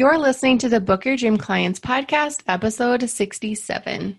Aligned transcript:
You're 0.00 0.16
listening 0.16 0.56
to 0.60 0.70
the 0.70 0.80
Book 0.80 1.04
Your 1.04 1.14
Dream 1.14 1.36
Clients 1.36 1.78
podcast, 1.78 2.40
episode 2.48 3.06
67. 3.06 4.18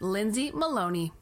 Lindsay 0.00 0.50
Maloney. 0.52 1.12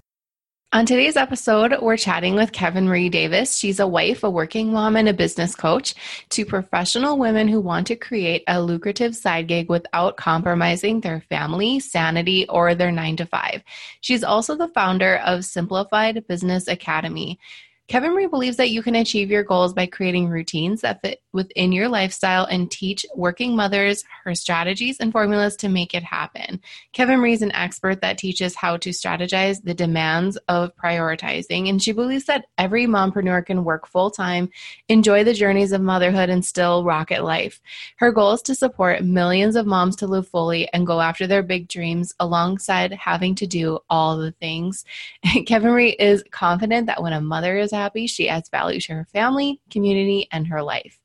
On 0.75 0.85
today's 0.85 1.17
episode, 1.17 1.73
we're 1.81 1.97
chatting 1.97 2.35
with 2.35 2.51
Kevin 2.51 2.89
Marie 2.89 3.09
Davis. 3.09 3.57
She's 3.57 3.79
a 3.79 3.87
wife, 3.87 4.25
a 4.25 4.29
working 4.29 4.73
mom, 4.73 4.97
and 4.97 5.09
a 5.09 5.15
business 5.15 5.55
coach 5.55 5.95
to 6.31 6.45
professional 6.45 7.17
women 7.17 7.47
who 7.47 7.61
want 7.61 7.87
to 7.87 7.95
create 7.95 8.43
a 8.49 8.61
lucrative 8.61 9.15
side 9.15 9.47
gig 9.47 9.69
without 9.69 10.17
compromising 10.17 11.01
their 11.01 11.21
family, 11.21 11.79
sanity, 11.79 12.49
or 12.49 12.75
their 12.75 12.91
nine 12.91 13.17
to 13.19 13.27
five. 13.27 13.63
She's 14.01 14.25
also 14.25 14.57
the 14.57 14.67
founder 14.67 15.19
of 15.19 15.45
Simplified 15.45 16.27
Business 16.27 16.67
Academy. 16.67 17.39
Kevin 17.87 18.15
Marie 18.15 18.27
believes 18.27 18.57
that 18.57 18.71
you 18.71 18.83
can 18.83 18.95
achieve 18.95 19.31
your 19.31 19.45
goals 19.45 19.75
by 19.75 19.85
creating 19.85 20.29
routines 20.29 20.81
that 20.81 21.03
fit 21.03 21.21
within 21.35 21.71
your 21.71 21.87
lifestyle 21.87 22.47
and 22.47 22.71
teach 22.71 23.05
working 23.15 23.55
mothers 23.55 24.03
her 24.25 24.35
strategies 24.35 24.99
and 25.01 25.13
formulas 25.13 25.55
to 25.57 25.69
make 25.69 25.93
it 25.93 26.03
happen. 26.03 26.63
Kevin 26.95 27.19
Marie 27.19 27.35
is 27.35 27.43
an 27.43 27.53
expert 27.53 28.01
that 28.01 28.17
teaches 28.17 28.55
how 28.55 28.79
to 28.79 28.89
strategize 28.89 29.63
the 29.63 29.75
demands 29.75 30.39
of 30.49 30.75
prioritizing, 30.77 31.69
and 31.69 31.83
she 31.83 31.93
believes 31.93 32.25
that 32.25 32.47
every 32.57 32.87
mompreneur 32.87 33.45
can 33.45 33.65
work 33.65 33.87
full 33.87 34.11
time, 34.11 34.49
enjoy 34.89 35.23
the 35.23 35.35
journeys 35.35 35.73
of 35.73 35.83
motherhood, 35.83 36.31
and 36.31 36.43
still 36.43 36.85
rock 36.85 37.13
at 37.13 37.23
life. 37.23 37.61
Her 37.97 38.13
goal 38.13 38.33
is 38.33 38.43
to 38.43 38.55
support 38.55 39.05
millions 39.05 39.57
of 39.57 39.67
moms 39.67 39.97
to 39.97 40.07
live 40.07 40.27
fully 40.27 40.73
and 40.73 40.87
go 40.87 41.03
after 41.03 41.27
their 41.27 41.43
big 41.43 41.69
dreams 41.69 42.15
alongside 42.19 42.95
having 42.95 43.35
to 43.35 43.47
do 43.47 43.79
all 43.91 44.17
the 44.17 44.33
things. 44.33 44.87
Kevin 45.47 45.71
Marie 45.71 45.97
is 45.99 46.25
confident 46.31 46.87
that 46.87 47.03
when 47.03 47.13
a 47.13 47.21
mother 47.21 47.59
is 47.59 47.74
happy, 47.75 48.07
she 48.07 48.29
adds 48.29 48.49
value 48.49 48.81
to 48.81 48.95
her 48.95 49.07
family, 49.13 49.61
community, 49.71 50.29
and 50.33 50.47
her 50.49 50.63
life. 50.63 50.99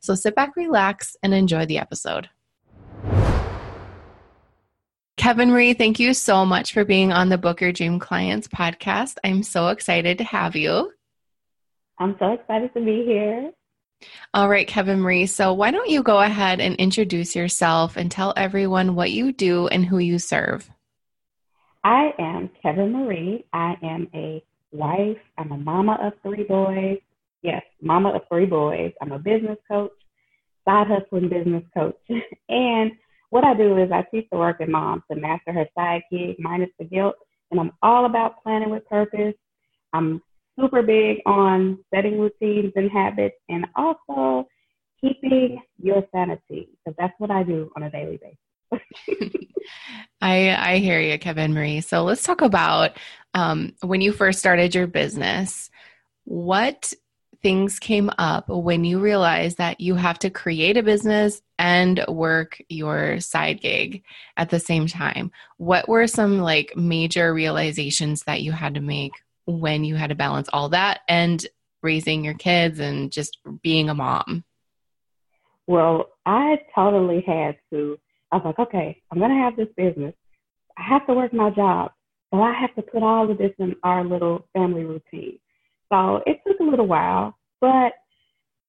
So 0.00 0.14
sit 0.14 0.34
back, 0.34 0.56
relax, 0.56 1.16
and 1.22 1.34
enjoy 1.34 1.66
the 1.66 1.78
episode. 1.78 2.28
Kevin 5.16 5.50
Marie, 5.50 5.74
thank 5.74 6.00
you 6.00 6.14
so 6.14 6.44
much 6.44 6.72
for 6.72 6.84
being 6.84 7.12
on 7.12 7.28
the 7.28 7.38
Book 7.38 7.60
Your 7.60 7.72
Dream 7.72 7.98
Clients 7.98 8.48
podcast. 8.48 9.18
I'm 9.22 9.42
so 9.42 9.68
excited 9.68 10.18
to 10.18 10.24
have 10.24 10.56
you. 10.56 10.92
I'm 11.98 12.16
so 12.18 12.32
excited 12.32 12.74
to 12.74 12.80
be 12.80 13.04
here. 13.04 13.52
All 14.34 14.48
right, 14.48 14.66
Kevin 14.66 15.00
Marie. 15.00 15.26
So, 15.26 15.52
why 15.52 15.70
don't 15.70 15.88
you 15.88 16.02
go 16.02 16.20
ahead 16.20 16.60
and 16.60 16.74
introduce 16.76 17.36
yourself 17.36 17.96
and 17.96 18.10
tell 18.10 18.34
everyone 18.36 18.96
what 18.96 19.12
you 19.12 19.32
do 19.32 19.68
and 19.68 19.84
who 19.84 19.98
you 19.98 20.18
serve? 20.18 20.68
I 21.84 22.14
am 22.18 22.50
Kevin 22.60 22.92
Marie. 22.92 23.44
I 23.52 23.76
am 23.82 24.08
a 24.14 24.42
wife. 24.72 25.18
I'm 25.38 25.52
a 25.52 25.56
mama 25.56 25.98
of 26.02 26.12
three 26.22 26.44
boys. 26.44 26.98
Yes, 27.42 27.62
mama 27.80 28.10
of 28.10 28.22
three 28.28 28.46
boys. 28.46 28.92
I'm 29.00 29.12
a 29.12 29.18
business 29.18 29.58
coach, 29.70 29.92
side 30.64 30.86
hustling 30.86 31.28
business 31.28 31.64
coach. 31.74 31.96
and 32.48 32.92
what 33.30 33.44
I 33.44 33.54
do 33.54 33.78
is 33.78 33.90
I 33.90 34.04
teach 34.10 34.26
the 34.30 34.38
working 34.38 34.70
mom 34.70 35.02
to 35.10 35.18
master 35.18 35.52
her 35.52 35.66
side 35.76 36.02
gig 36.10 36.36
minus 36.38 36.70
the 36.78 36.84
guilt. 36.84 37.16
And 37.50 37.60
I'm 37.60 37.72
all 37.82 38.06
about 38.06 38.42
planning 38.42 38.70
with 38.70 38.88
purpose. 38.88 39.34
I'm 39.92 40.22
super 40.58 40.82
big 40.82 41.18
on 41.26 41.78
setting 41.94 42.18
routines 42.18 42.72
and 42.76 42.90
habits 42.90 43.36
and 43.48 43.66
also 43.76 44.46
keeping 45.00 45.60
your 45.78 46.04
sanity 46.14 46.68
because 46.84 46.96
that's 46.98 47.14
what 47.18 47.30
I 47.30 47.42
do 47.42 47.70
on 47.76 47.82
a 47.82 47.90
daily 47.90 48.18
basis. 48.18 49.38
I 50.20 50.74
I 50.74 50.78
hear 50.78 51.00
you, 51.00 51.18
Kevin 51.18 51.52
Marie. 51.52 51.80
So 51.80 52.04
let's 52.04 52.22
talk 52.22 52.40
about 52.40 52.96
um, 53.34 53.74
when 53.80 54.00
you 54.00 54.12
first 54.12 54.38
started 54.38 54.74
your 54.74 54.86
business. 54.86 55.70
What 56.24 56.92
things 57.42 57.80
came 57.80 58.10
up 58.18 58.48
when 58.48 58.84
you 58.84 59.00
realized 59.00 59.58
that 59.58 59.80
you 59.80 59.96
have 59.96 60.18
to 60.20 60.30
create 60.30 60.76
a 60.76 60.82
business 60.82 61.42
and 61.58 62.04
work 62.08 62.62
your 62.68 63.18
side 63.20 63.60
gig 63.60 64.04
at 64.36 64.50
the 64.50 64.60
same 64.60 64.86
time? 64.86 65.30
What 65.56 65.88
were 65.88 66.06
some 66.06 66.38
like 66.38 66.76
major 66.76 67.34
realizations 67.34 68.22
that 68.24 68.42
you 68.42 68.52
had 68.52 68.74
to 68.74 68.80
make 68.80 69.12
when 69.44 69.84
you 69.84 69.96
had 69.96 70.10
to 70.10 70.14
balance 70.14 70.48
all 70.52 70.68
that 70.70 71.00
and 71.08 71.44
raising 71.82 72.24
your 72.24 72.34
kids 72.34 72.78
and 72.78 73.10
just 73.10 73.38
being 73.62 73.88
a 73.88 73.94
mom? 73.94 74.44
Well, 75.66 76.10
I 76.26 76.60
totally 76.74 77.22
had 77.26 77.56
to. 77.70 77.98
I 78.30 78.36
was 78.36 78.44
like, 78.44 78.58
okay, 78.58 79.02
I'm 79.10 79.18
going 79.18 79.30
to 79.30 79.36
have 79.36 79.56
this 79.56 79.68
business. 79.76 80.14
I 80.76 80.82
have 80.82 81.06
to 81.06 81.14
work 81.14 81.32
my 81.32 81.50
job, 81.50 81.92
but 82.32 82.40
I 82.40 82.52
have 82.54 82.74
to 82.76 82.82
put 82.82 83.02
all 83.02 83.30
of 83.30 83.38
this 83.38 83.52
in 83.58 83.76
our 83.84 84.02
little 84.04 84.48
family 84.54 84.84
routine. 84.84 85.38
So 85.92 86.22
it 86.26 86.38
took 86.46 86.58
a 86.60 86.64
little 86.64 86.86
while, 86.86 87.36
but 87.60 87.92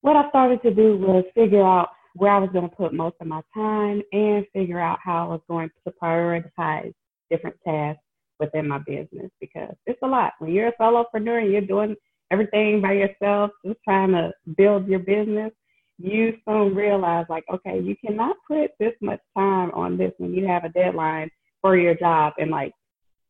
what 0.01 0.17
I 0.17 0.27
started 0.29 0.61
to 0.63 0.73
do 0.73 0.97
was 0.97 1.23
figure 1.33 1.65
out 1.65 1.87
where 2.15 2.31
I 2.31 2.39
was 2.39 2.49
going 2.51 2.69
to 2.69 2.75
put 2.75 2.93
most 2.93 3.15
of 3.21 3.27
my 3.27 3.41
time 3.53 4.01
and 4.11 4.45
figure 4.53 4.79
out 4.79 4.99
how 5.01 5.25
I 5.25 5.27
was 5.29 5.41
going 5.47 5.69
to 5.87 5.93
prioritize 6.03 6.91
different 7.31 7.55
tasks 7.65 8.03
within 8.39 8.67
my 8.67 8.79
business 8.79 9.31
because 9.39 9.73
it's 9.85 9.99
a 10.03 10.07
lot. 10.07 10.33
When 10.39 10.51
you're 10.51 10.67
a 10.67 10.73
solopreneur 10.73 11.41
and 11.41 11.51
you're 11.51 11.61
doing 11.61 11.95
everything 12.31 12.81
by 12.81 12.93
yourself, 12.93 13.51
just 13.65 13.79
trying 13.85 14.11
to 14.11 14.33
build 14.57 14.87
your 14.87 14.99
business, 14.99 15.51
you 15.97 16.33
soon 16.45 16.75
realize 16.75 17.25
like, 17.29 17.45
okay, 17.51 17.79
you 17.79 17.95
cannot 18.05 18.35
put 18.45 18.71
this 18.79 18.93
much 19.01 19.21
time 19.37 19.71
on 19.71 19.97
this 19.97 20.11
when 20.17 20.33
you 20.33 20.45
have 20.45 20.65
a 20.65 20.69
deadline 20.69 21.31
for 21.61 21.77
your 21.77 21.95
job 21.95 22.33
in 22.37 22.49
like 22.49 22.73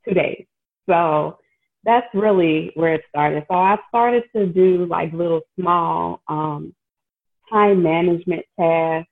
two 0.07 0.13
days. 0.13 0.45
So 0.89 1.37
that's 1.83 2.07
really 2.13 2.71
where 2.75 2.93
it 2.95 3.03
started. 3.09 3.45
So 3.49 3.55
I 3.55 3.77
started 3.89 4.23
to 4.35 4.45
do 4.47 4.85
like 4.85 5.13
little 5.13 5.41
small 5.59 6.21
um, 6.27 6.73
time 7.51 7.83
management 7.83 8.45
tasks, 8.59 9.09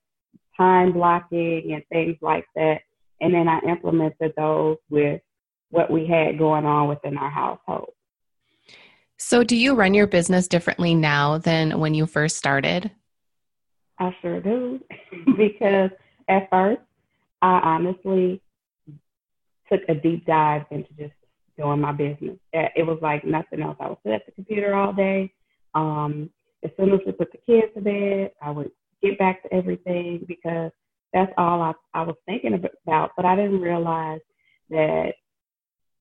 time 0.57 0.93
blocking, 0.93 1.73
and 1.73 1.83
things 1.91 2.17
like 2.21 2.45
that. 2.55 2.81
And 3.19 3.33
then 3.33 3.47
I 3.47 3.59
implemented 3.59 4.33
those 4.37 4.77
with 4.89 5.21
what 5.69 5.91
we 5.91 6.07
had 6.07 6.37
going 6.37 6.65
on 6.65 6.87
within 6.87 7.17
our 7.17 7.29
household. 7.29 7.93
So, 9.17 9.43
do 9.43 9.55
you 9.55 9.75
run 9.75 9.93
your 9.93 10.07
business 10.07 10.47
differently 10.47 10.95
now 10.95 11.37
than 11.37 11.79
when 11.79 11.93
you 11.93 12.07
first 12.07 12.37
started? 12.37 12.89
I 13.99 14.15
sure 14.21 14.41
do. 14.41 14.79
because 15.37 15.91
at 16.27 16.49
first, 16.49 16.81
I 17.43 17.59
honestly 17.63 18.41
took 19.71 19.81
a 19.87 19.95
deep 19.95 20.25
dive 20.25 20.63
into 20.71 20.89
just 20.93 21.13
doing 21.57 21.79
my 21.79 21.91
business. 21.91 22.37
It 22.53 22.85
was 22.85 22.99
like 23.01 23.23
nothing 23.23 23.61
else. 23.61 23.77
I 23.79 23.89
would 23.89 23.97
sit 24.03 24.13
at 24.13 24.25
the 24.25 24.31
computer 24.31 24.73
all 24.75 24.93
day. 24.93 25.33
Um, 25.73 26.29
as 26.63 26.71
soon 26.77 26.91
as 26.91 26.99
we 27.05 27.11
put 27.11 27.31
the 27.31 27.37
kids 27.39 27.73
to 27.75 27.81
bed, 27.81 28.31
I 28.41 28.51
would 28.51 28.71
get 29.01 29.17
back 29.17 29.43
to 29.43 29.53
everything 29.53 30.25
because 30.27 30.71
that's 31.13 31.31
all 31.37 31.61
I, 31.61 31.73
I 31.93 32.03
was 32.03 32.15
thinking 32.25 32.53
about. 32.53 33.11
But 33.15 33.25
I 33.25 33.35
didn't 33.35 33.61
realize 33.61 34.21
that 34.69 35.13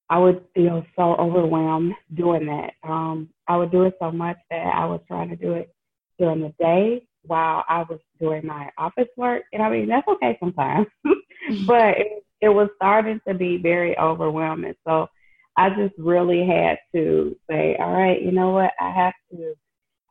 I 0.09 0.19
would 0.19 0.45
feel 0.55 0.85
so 0.97 1.15
overwhelmed 1.17 1.95
doing 2.15 2.47
that. 2.47 2.73
Um, 2.89 3.31
I 3.49 3.57
would 3.57 3.71
do 3.71 3.83
it 3.83 3.95
so 4.01 4.11
much 4.11 4.37
that 4.51 4.73
I 4.75 4.85
was 4.87 5.01
trying 5.07 5.29
to 5.31 5.37
do 5.37 5.53
it 5.53 5.75
during 6.19 6.43
the 6.43 6.55
day 6.59 7.07
while 7.23 7.65
I 7.69 7.83
was 7.83 8.01
doing 8.19 8.47
my 8.47 8.71
office 8.77 9.09
work. 9.17 9.43
And 9.53 9.63
I 9.63 9.71
mean, 9.71 9.89
that's 9.89 10.09
okay 10.09 10.37
sometimes, 10.41 10.87
but 11.67 11.99
it, 11.99 12.25
it 12.41 12.49
was 12.49 12.69
starting 12.77 13.21
to 13.29 13.35
be 13.35 13.59
very 13.59 13.99
overwhelming. 13.99 14.75
So 14.87 15.09
I 15.57 15.71
just 15.71 15.95
really 15.99 16.47
had 16.47 16.79
to 16.95 17.37
say, 17.51 17.77
all 17.79 17.93
right, 17.93 18.21
you 18.23 18.33
know 18.33 18.51
what? 18.51 18.73
I 18.81 18.91
have 18.91 19.15
to 19.33 19.55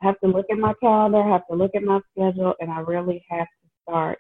I 0.02 0.06
have 0.06 0.20
to 0.22 0.28
look 0.28 0.46
at 0.50 0.58
my 0.58 0.74
calendar, 0.82 1.22
I 1.22 1.30
have 1.30 1.48
to 1.50 1.56
look 1.56 1.72
at 1.76 1.84
my 1.84 2.00
schedule, 2.12 2.54
and 2.62 2.72
I 2.72 2.80
really 2.80 3.24
have 3.30 3.48
to 3.48 3.70
start 3.84 4.20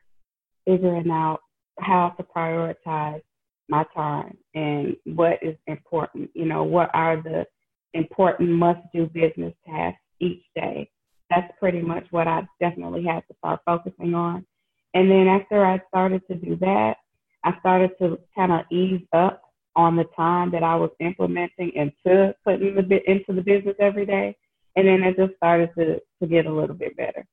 figuring 0.65 1.09
out 1.09 1.39
how 1.79 2.13
to 2.17 2.23
prioritize 2.23 3.21
my 3.69 3.85
time 3.95 4.37
and 4.55 4.95
what 5.05 5.39
is 5.41 5.55
important. 5.67 6.29
You 6.33 6.45
know, 6.45 6.63
what 6.63 6.89
are 6.93 7.21
the 7.21 7.45
important 7.93 8.49
must 8.49 8.81
do 8.93 9.05
business 9.05 9.53
tasks 9.65 10.01
each 10.19 10.43
day? 10.55 10.89
That's 11.29 11.51
pretty 11.59 11.81
much 11.81 12.05
what 12.11 12.27
I 12.27 12.41
definitely 12.59 13.05
had 13.05 13.21
to 13.29 13.35
start 13.37 13.61
focusing 13.65 14.13
on. 14.13 14.45
And 14.93 15.09
then 15.09 15.27
after 15.27 15.63
I 15.63 15.79
started 15.87 16.23
to 16.27 16.35
do 16.35 16.57
that, 16.57 16.95
I 17.43 17.57
started 17.59 17.91
to 17.99 18.19
kind 18.35 18.51
of 18.51 18.61
ease 18.71 19.01
up 19.13 19.41
on 19.75 19.95
the 19.95 20.05
time 20.15 20.51
that 20.51 20.63
I 20.63 20.75
was 20.75 20.91
implementing 20.99 21.71
into 21.73 22.35
putting 22.43 22.75
the 22.75 22.83
bit 22.83 23.07
into 23.07 23.33
the 23.33 23.41
business 23.41 23.75
every 23.79 24.05
day. 24.05 24.35
And 24.75 24.87
then 24.87 25.03
it 25.03 25.17
just 25.17 25.35
started 25.37 25.69
to, 25.77 25.99
to 26.21 26.27
get 26.27 26.45
a 26.45 26.51
little 26.51 26.75
bit 26.75 26.95
better. 26.97 27.25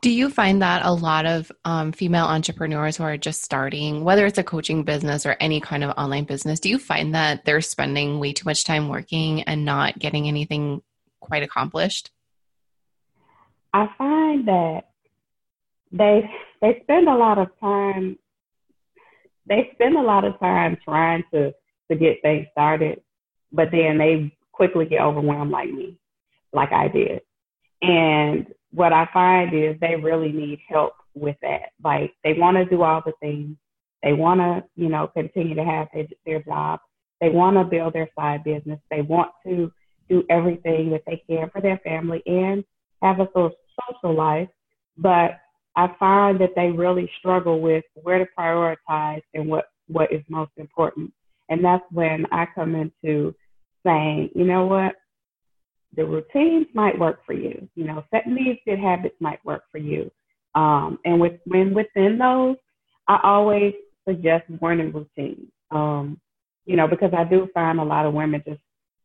Do 0.00 0.10
you 0.10 0.30
find 0.30 0.62
that 0.62 0.84
a 0.84 0.92
lot 0.92 1.26
of 1.26 1.50
um, 1.64 1.90
female 1.90 2.26
entrepreneurs 2.26 2.96
who 2.96 3.02
are 3.02 3.16
just 3.16 3.42
starting, 3.42 4.04
whether 4.04 4.26
it's 4.26 4.38
a 4.38 4.44
coaching 4.44 4.84
business 4.84 5.26
or 5.26 5.36
any 5.40 5.60
kind 5.60 5.82
of 5.82 5.90
online 5.98 6.24
business, 6.24 6.60
do 6.60 6.68
you 6.68 6.78
find 6.78 7.14
that 7.16 7.44
they're 7.44 7.60
spending 7.60 8.20
way 8.20 8.32
too 8.32 8.44
much 8.44 8.64
time 8.64 8.88
working 8.88 9.42
and 9.42 9.64
not 9.64 9.98
getting 9.98 10.28
anything 10.28 10.82
quite 11.20 11.42
accomplished? 11.42 12.12
I 13.74 13.88
find 13.98 14.46
that 14.46 14.82
they 15.90 16.30
they 16.60 16.80
spend 16.84 17.08
a 17.08 17.16
lot 17.16 17.38
of 17.38 17.48
time 17.60 18.18
they 19.48 19.70
spend 19.74 19.96
a 19.96 20.02
lot 20.02 20.24
of 20.24 20.38
time 20.38 20.76
trying 20.84 21.24
to 21.32 21.52
to 21.90 21.96
get 21.96 22.20
things 22.22 22.46
started, 22.52 23.00
but 23.52 23.70
then 23.72 23.98
they 23.98 24.32
quickly 24.52 24.84
get 24.84 25.00
overwhelmed 25.00 25.50
like 25.50 25.70
me, 25.70 25.98
like 26.52 26.72
I 26.72 26.88
did. 26.88 27.22
And 27.80 28.46
what 28.72 28.92
I 28.92 29.08
find 29.12 29.54
is 29.54 29.76
they 29.80 29.96
really 29.96 30.32
need 30.32 30.58
help 30.68 30.92
with 31.14 31.36
that. 31.42 31.70
Like 31.82 32.12
they 32.24 32.34
want 32.34 32.56
to 32.56 32.64
do 32.64 32.82
all 32.82 33.02
the 33.04 33.12
things. 33.20 33.56
They 34.02 34.12
want 34.12 34.40
to, 34.40 34.64
you 34.76 34.88
know, 34.88 35.08
continue 35.08 35.54
to 35.54 35.64
have 35.64 35.88
their, 35.94 36.06
their 36.26 36.42
job. 36.42 36.80
They 37.20 37.30
want 37.30 37.56
to 37.56 37.64
build 37.64 37.94
their 37.94 38.08
side 38.18 38.44
business. 38.44 38.78
They 38.90 39.02
want 39.02 39.30
to 39.46 39.72
do 40.08 40.24
everything 40.30 40.90
that 40.90 41.02
they 41.06 41.22
can 41.28 41.50
for 41.50 41.60
their 41.60 41.78
family 41.78 42.22
and 42.26 42.64
have 43.02 43.20
a 43.20 43.28
social 43.34 44.14
life. 44.14 44.48
But 44.96 45.38
I 45.78 45.94
find 45.96 46.40
that 46.40 46.56
they 46.56 46.70
really 46.70 47.08
struggle 47.20 47.60
with 47.60 47.84
where 48.02 48.18
to 48.18 48.26
prioritize 48.36 49.22
and 49.32 49.48
what, 49.48 49.66
what 49.86 50.12
is 50.12 50.22
most 50.28 50.50
important. 50.56 51.12
And 51.50 51.64
that's 51.64 51.84
when 51.92 52.26
I 52.32 52.46
come 52.52 52.74
into 52.74 53.32
saying, 53.86 54.30
you 54.34 54.44
know 54.44 54.66
what, 54.66 54.96
the 55.94 56.04
routines 56.04 56.66
might 56.74 56.98
work 56.98 57.20
for 57.24 57.32
you. 57.32 57.68
You 57.76 57.84
know, 57.84 58.02
setting 58.12 58.34
these 58.34 58.56
good 58.66 58.80
habits 58.80 59.14
might 59.20 59.38
work 59.44 59.62
for 59.70 59.78
you. 59.78 60.10
Um, 60.56 60.98
and 61.04 61.20
with, 61.20 61.34
when 61.46 61.72
within 61.72 62.18
those, 62.18 62.56
I 63.06 63.20
always 63.22 63.72
suggest 64.06 64.50
morning 64.60 64.90
routines. 64.90 65.46
Um, 65.70 66.20
you 66.66 66.74
know, 66.74 66.88
because 66.88 67.12
I 67.16 67.22
do 67.22 67.48
find 67.54 67.78
a 67.78 67.84
lot 67.84 68.04
of 68.04 68.14
women 68.14 68.42
just, 68.44 68.60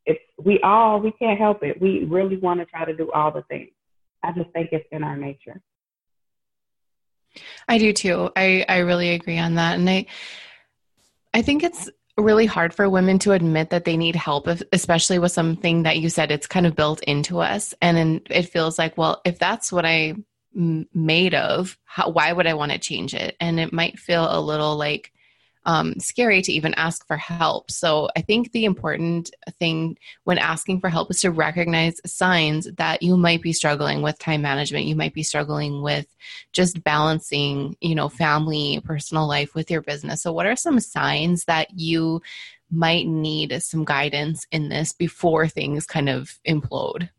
it's, 0.08 0.20
we 0.44 0.60
all, 0.64 1.00
we 1.00 1.12
can't 1.12 1.40
help 1.40 1.62
it. 1.62 1.80
We 1.80 2.06
really 2.06 2.38
want 2.38 2.62
to 2.62 2.66
try 2.66 2.84
to 2.84 2.96
do 2.96 3.12
all 3.12 3.32
the 3.32 3.44
things. 3.44 3.70
I 4.24 4.32
just 4.32 4.50
think 4.54 4.70
it's 4.72 4.88
in 4.92 5.04
our 5.04 5.16
nature. 5.16 5.62
I 7.68 7.78
do 7.78 7.94
too. 7.94 8.30
I, 8.36 8.66
I 8.68 8.80
really 8.80 9.10
agree 9.10 9.40
on 9.40 9.56
that. 9.56 9.78
And 9.78 9.90
I, 9.90 10.06
I 11.34 11.42
think 11.42 11.64
it's 11.64 11.90
really 12.18 12.46
hard 12.46 12.74
for 12.74 12.90
women 12.90 13.18
to 13.20 13.32
admit 13.32 13.72
that 13.72 13.86
they 13.86 13.98
need 13.98 14.16
help, 14.16 14.48
especially 14.72 15.18
with 15.18 15.32
something 15.32 15.84
that 15.84 15.98
you 15.98 16.10
said 16.10 16.32
it's 16.32 16.48
kind 16.48 16.68
of 16.68 16.76
built 16.76 17.02
into 17.04 17.40
us. 17.40 17.74
And 17.82 18.22
it 18.30 18.50
feels 18.50 18.78
like, 18.78 18.98
well, 18.98 19.22
if 19.26 19.40
that's 19.40 19.72
what 19.72 19.86
I 19.86 20.16
made 20.54 21.34
of, 21.34 21.78
how, 21.86 22.10
why 22.10 22.32
would 22.32 22.46
I 22.46 22.54
want 22.54 22.72
to 22.72 22.78
change 22.78 23.16
it? 23.16 23.36
And 23.40 23.60
it 23.60 23.74
might 23.74 23.98
feel 23.98 24.28
a 24.30 24.40
little 24.40 24.78
like 24.78 25.12
um, 25.66 26.00
scary 26.00 26.42
to 26.42 26.52
even 26.52 26.74
ask 26.76 27.06
for 27.08 27.18
help. 27.18 27.72
So 27.72 28.10
I 28.16 28.22
think 28.22 28.52
the 28.52 28.66
important 28.66 29.32
thing 29.60 29.98
when 30.24 30.38
asking 30.38 30.80
for 30.80 30.90
help 30.90 31.10
is 31.12 31.22
to 31.22 31.32
recognize 31.32 32.02
signs 32.06 32.70
that 32.78 33.02
you 33.02 33.18
might 33.18 33.42
be 33.42 33.54
struggling 33.54 34.02
with 34.02 34.20
time 34.20 34.42
management. 34.42 34.86
You 34.86 34.96
might 34.96 35.14
be 35.14 35.24
struggling 35.24 35.82
with 35.82 36.08
just 36.52 36.84
balancing, 36.84 37.78
you 37.82 37.96
know, 37.96 38.10
family, 38.10 38.82
personal 38.84 39.28
life 39.28 39.56
with 39.56 39.72
your 39.72 39.82
business. 39.82 40.22
So 40.22 40.34
what 40.34 40.46
are 40.46 40.56
some 40.56 40.80
signs 40.80 41.46
that 41.46 41.68
you 41.78 42.22
might 42.70 43.08
need 43.08 43.62
some 43.62 43.86
guidance 43.86 44.46
in 44.52 44.70
this 44.70 44.94
before 44.94 45.48
things 45.48 45.86
kind 45.86 46.10
of 46.10 46.40
implode? 46.48 47.10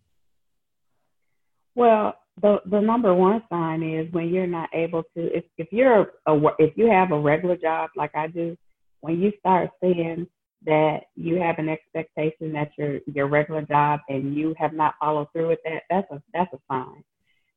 Well, 1.75 2.14
the 2.41 2.61
the 2.67 2.81
number 2.81 3.15
one 3.15 3.43
sign 3.49 3.83
is 3.83 4.13
when 4.13 4.29
you're 4.29 4.47
not 4.47 4.69
able 4.73 5.03
to 5.17 5.37
if 5.37 5.45
if 5.57 5.69
you're 5.71 6.13
a 6.27 6.41
if 6.59 6.77
you 6.77 6.91
have 6.91 7.13
a 7.13 7.19
regular 7.19 7.57
job 7.57 7.91
like 7.97 8.15
I 8.15 8.27
do, 8.27 8.57
when 9.01 9.21
you 9.21 9.33
start 9.39 9.71
seeing 9.81 10.27
that 10.67 11.05
you 11.15 11.37
have 11.37 11.59
an 11.59 11.69
expectation 11.69 12.53
that 12.53 12.71
your 12.77 12.99
your 13.07 13.29
regular 13.29 13.63
job 13.63 14.01
and 14.09 14.35
you 14.35 14.55
have 14.59 14.73
not 14.73 14.95
followed 14.99 15.29
through 15.33 15.49
with 15.49 15.61
that, 15.65 15.83
that's 15.89 16.11
a 16.11 16.23
that's 16.33 16.53
a 16.53 16.59
sign. 16.71 17.05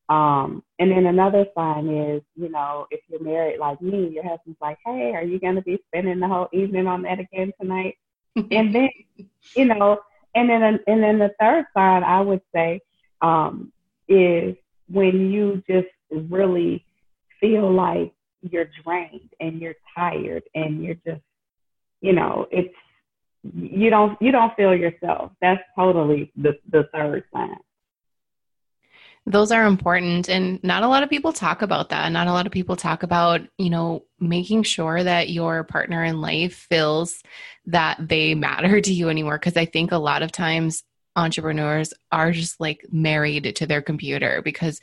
Um, 0.09 0.63
and 0.80 0.89
then 0.91 1.06
another 1.06 1.45
sign 1.53 1.89
is, 1.89 2.21
you 2.35 2.50
know, 2.50 2.88
if 2.91 3.01
you're 3.09 3.21
married 3.21 3.59
like 3.59 3.81
me, 3.81 4.07
your 4.07 4.23
husband's 4.23 4.59
like, 4.62 4.77
Hey, 4.85 5.12
are 5.13 5.23
you 5.23 5.39
gonna 5.39 5.62
be 5.62 5.80
spending 5.88 6.19
the 6.19 6.27
whole 6.27 6.47
evening 6.53 6.88
on 6.88 7.01
that 7.01 7.19
again 7.19 7.51
tonight? 7.59 7.95
and 8.35 8.73
then, 8.75 8.89
you 9.56 9.65
know, 9.65 10.00
and 10.35 10.50
then 10.50 10.80
and 10.85 11.03
then 11.03 11.18
the 11.18 11.31
third 11.39 11.65
sign 11.75 12.03
I 12.03 12.21
would 12.21 12.41
say 12.53 12.81
um, 13.21 13.71
is 14.07 14.56
when 14.89 15.31
you 15.31 15.63
just 15.69 15.87
really 16.11 16.85
feel 17.39 17.71
like 17.71 18.13
you're 18.41 18.69
drained 18.83 19.29
and 19.39 19.59
you're 19.61 19.75
tired 19.95 20.43
and 20.55 20.83
you're 20.83 20.95
just 21.05 21.21
you 22.01 22.13
know 22.13 22.47
it's 22.51 22.73
you 23.53 23.89
don't 23.89 24.21
you 24.21 24.31
don't 24.31 24.55
feel 24.55 24.75
yourself. 24.75 25.31
That's 25.41 25.61
totally 25.75 26.31
the 26.35 26.53
the 26.69 26.89
third 26.93 27.23
sign. 27.33 27.57
Those 29.25 29.51
are 29.51 29.65
important 29.65 30.29
and 30.29 30.63
not 30.63 30.83
a 30.83 30.87
lot 30.87 31.03
of 31.03 31.09
people 31.09 31.33
talk 31.33 31.61
about 31.61 31.89
that. 31.89 32.09
Not 32.11 32.27
a 32.27 32.31
lot 32.31 32.45
of 32.45 32.51
people 32.51 32.75
talk 32.75 33.03
about 33.03 33.41
you 33.57 33.69
know 33.69 34.03
making 34.19 34.63
sure 34.63 35.03
that 35.03 35.29
your 35.29 35.63
partner 35.63 36.03
in 36.03 36.21
life 36.21 36.67
feels 36.69 37.21
that 37.67 37.97
they 37.99 38.35
matter 38.35 38.81
to 38.87 38.93
you 38.93 39.09
anymore 39.09 39.37
because 39.37 39.57
i 39.57 39.65
think 39.65 39.91
a 39.91 39.97
lot 39.97 40.23
of 40.23 40.31
times 40.31 40.83
entrepreneurs 41.17 41.93
are 42.11 42.31
just 42.31 42.59
like 42.61 42.85
married 42.91 43.55
to 43.57 43.65
their 43.65 43.81
computer 43.81 44.41
because 44.43 44.79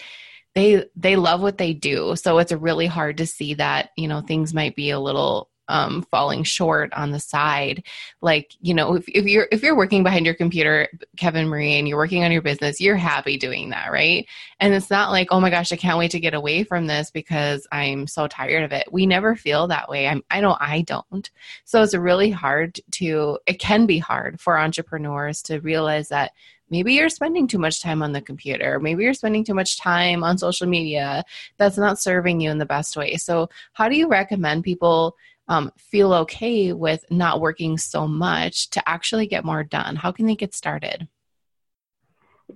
they 0.54 0.84
they 0.94 1.16
love 1.16 1.40
what 1.40 1.58
they 1.58 1.72
do. 1.72 2.14
So 2.16 2.38
it's 2.38 2.52
really 2.52 2.86
hard 2.86 3.18
to 3.18 3.26
see 3.26 3.54
that 3.54 3.90
you 3.96 4.08
know 4.08 4.20
things 4.20 4.52
might 4.52 4.76
be 4.76 4.90
a 4.90 5.00
little 5.00 5.48
um, 5.68 6.02
falling 6.10 6.42
short 6.42 6.92
on 6.92 7.10
the 7.10 7.20
side. 7.20 7.84
Like 8.20 8.52
you 8.60 8.74
know 8.74 8.94
if, 8.94 9.08
if 9.08 9.26
you're 9.26 9.48
if 9.50 9.62
you're 9.62 9.76
working 9.76 10.02
behind 10.02 10.26
your 10.26 10.34
computer 10.34 10.88
kevin 11.16 11.48
marie 11.48 11.74
and 11.74 11.88
you're 11.88 11.96
working 11.96 12.24
on 12.24 12.32
your 12.32 12.42
business 12.42 12.80
you're 12.80 12.96
happy 12.96 13.36
doing 13.36 13.70
that 13.70 13.90
right? 13.90 14.26
And 14.60 14.74
it's 14.74 14.90
not 14.90 15.10
like 15.10 15.28
oh 15.30 15.40
my 15.40 15.50
gosh 15.50 15.72
i 15.72 15.76
can't 15.76 15.98
wait 15.98 16.10
to 16.12 16.20
get 16.20 16.34
away 16.34 16.64
from 16.64 16.86
this 16.86 17.10
because 17.10 17.66
i'm 17.72 18.06
so 18.06 18.26
tired 18.26 18.64
of 18.64 18.72
it. 18.72 18.88
We 18.92 19.06
never 19.06 19.36
feel 19.36 19.66
that 19.68 19.88
way. 19.88 20.06
I'm 20.08 20.22
i 20.30 20.40
know 20.40 20.56
i 20.60 20.82
don't. 20.82 21.30
So 21.64 21.82
it's 21.82 21.94
really 21.94 22.30
hard 22.30 22.80
to 22.92 23.38
it 23.46 23.58
can 23.58 23.86
be 23.86 23.98
hard 23.98 24.40
for 24.40 24.58
entrepreneurs 24.58 25.42
to 25.42 25.60
realize 25.60 26.08
that 26.08 26.32
maybe 26.70 26.94
you're 26.94 27.08
spending 27.08 27.46
too 27.46 27.58
much 27.58 27.82
time 27.82 28.02
on 28.02 28.12
the 28.12 28.20
computer. 28.20 28.80
Maybe 28.80 29.04
you're 29.04 29.14
spending 29.14 29.44
too 29.44 29.54
much 29.54 29.78
time 29.78 30.24
on 30.24 30.38
social 30.38 30.66
media. 30.66 31.24
That's 31.56 31.78
not 31.78 32.00
serving 32.00 32.40
you 32.40 32.50
in 32.50 32.58
the 32.58 32.66
best 32.66 32.96
way. 32.96 33.16
So 33.16 33.48
how 33.74 33.88
do 33.88 33.96
you 33.96 34.08
recommend 34.08 34.64
people 34.64 35.16
um, 35.48 35.70
feel 35.78 36.12
okay 36.12 36.72
with 36.72 37.04
not 37.10 37.40
working 37.40 37.76
so 37.78 38.06
much 38.06 38.70
to 38.70 38.88
actually 38.88 39.26
get 39.26 39.44
more 39.44 39.64
done? 39.64 39.96
How 39.96 40.12
can 40.12 40.26
they 40.26 40.36
get 40.36 40.54
started? 40.54 41.08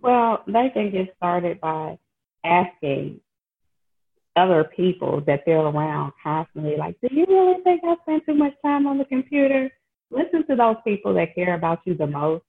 Well, 0.00 0.42
they 0.46 0.70
can 0.72 0.90
get 0.90 1.14
started 1.16 1.60
by 1.60 1.98
asking 2.44 3.20
other 4.36 4.64
people 4.64 5.20
that 5.26 5.42
they're 5.44 5.58
around 5.58 6.12
constantly, 6.22 6.76
like, 6.76 6.96
do 7.00 7.08
you 7.10 7.26
really 7.28 7.60
think 7.64 7.82
I 7.84 7.96
spend 8.02 8.22
too 8.24 8.34
much 8.34 8.54
time 8.64 8.86
on 8.86 8.98
the 8.98 9.04
computer? 9.04 9.70
Listen 10.10 10.46
to 10.46 10.56
those 10.56 10.76
people 10.84 11.12
that 11.14 11.34
care 11.34 11.54
about 11.54 11.80
you 11.84 11.94
the 11.94 12.06
most. 12.06 12.44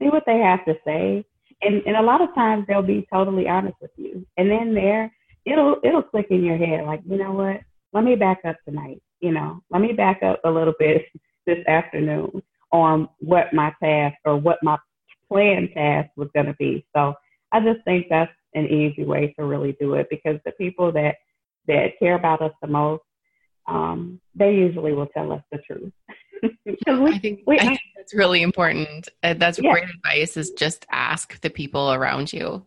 See 0.00 0.08
what 0.08 0.24
they 0.26 0.38
have 0.38 0.64
to 0.66 0.74
say. 0.84 1.24
And 1.62 1.82
and 1.86 1.96
a 1.96 2.02
lot 2.02 2.20
of 2.20 2.34
times 2.34 2.66
they'll 2.66 2.82
be 2.82 3.06
totally 3.12 3.48
honest 3.48 3.76
with 3.80 3.92
you. 3.96 4.26
And 4.36 4.50
then 4.50 4.74
there 4.74 5.12
it'll 5.44 5.76
it'll 5.82 6.02
click 6.02 6.26
in 6.30 6.44
your 6.44 6.56
head, 6.56 6.84
like, 6.84 7.00
you 7.08 7.16
know 7.16 7.32
what? 7.32 7.60
Let 7.92 8.04
me 8.04 8.14
back 8.14 8.40
up 8.44 8.56
tonight 8.64 9.00
you 9.22 9.32
know, 9.32 9.62
let 9.70 9.80
me 9.80 9.92
back 9.92 10.22
up 10.22 10.40
a 10.44 10.50
little 10.50 10.74
bit 10.78 11.06
this 11.46 11.64
afternoon 11.66 12.42
on 12.72 13.08
what 13.20 13.54
my 13.54 13.72
task 13.82 14.16
or 14.24 14.36
what 14.36 14.58
my 14.62 14.76
planned 15.28 15.70
task 15.74 16.10
was 16.16 16.28
going 16.34 16.46
to 16.46 16.54
be. 16.54 16.84
So 16.94 17.14
I 17.52 17.60
just 17.60 17.84
think 17.84 18.06
that's 18.10 18.32
an 18.54 18.66
easy 18.66 19.04
way 19.04 19.34
to 19.38 19.46
really 19.46 19.76
do 19.80 19.94
it 19.94 20.08
because 20.10 20.38
the 20.44 20.52
people 20.52 20.92
that 20.92 21.16
that 21.68 21.98
care 21.98 22.16
about 22.16 22.42
us 22.42 22.52
the 22.60 22.66
most, 22.66 23.04
um, 23.68 24.20
they 24.34 24.52
usually 24.52 24.92
will 24.92 25.06
tell 25.06 25.32
us 25.32 25.42
the 25.52 25.58
truth. 25.58 25.92
we, 26.66 26.76
I, 26.88 27.18
think, 27.18 27.42
we, 27.46 27.56
I 27.60 27.66
think 27.66 27.80
that's 27.96 28.12
really 28.12 28.42
important. 28.42 29.08
Uh, 29.22 29.34
that's 29.34 29.60
yeah. 29.60 29.70
great 29.70 29.88
advice. 29.88 30.36
Is 30.36 30.50
just 30.50 30.84
ask 30.90 31.40
the 31.40 31.50
people 31.50 31.92
around 31.92 32.32
you. 32.32 32.66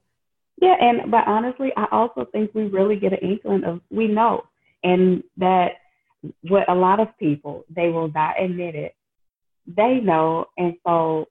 Yeah, 0.61 0.75
and 0.79 1.11
but 1.11 1.27
honestly, 1.27 1.73
I 1.75 1.87
also 1.91 2.25
think 2.31 2.51
we 2.53 2.63
really 2.63 2.95
get 2.95 3.11
an 3.11 3.19
inkling 3.19 3.65
of 3.65 3.81
we 3.91 4.07
know, 4.07 4.45
and 4.83 5.21
that 5.37 5.73
what 6.41 6.69
a 6.69 6.75
lot 6.75 6.99
of 6.99 7.07
people, 7.19 7.65
they 7.69 7.89
will 7.89 8.11
not 8.11 8.41
admit 8.41 8.75
it. 8.75 8.95
They 9.67 9.95
know, 9.95 10.45
and 10.57 10.75
so 10.85 11.27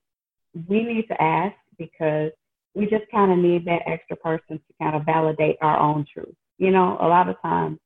we 0.67 0.83
need 0.83 1.07
to 1.07 1.21
ask 1.21 1.55
because 1.77 2.31
we 2.73 2.85
just 2.85 3.05
kind 3.11 3.31
of 3.31 3.37
need 3.37 3.65
that 3.65 3.81
extra 3.87 4.17
person 4.17 4.57
to 4.57 4.73
kind 4.81 4.95
of 4.95 5.05
validate 5.05 5.57
our 5.61 5.77
own 5.77 6.05
truth. 6.11 6.35
You 6.57 6.71
know, 6.71 6.97
a 6.99 7.07
lot 7.07 7.29
of 7.29 7.35
times 7.41 7.79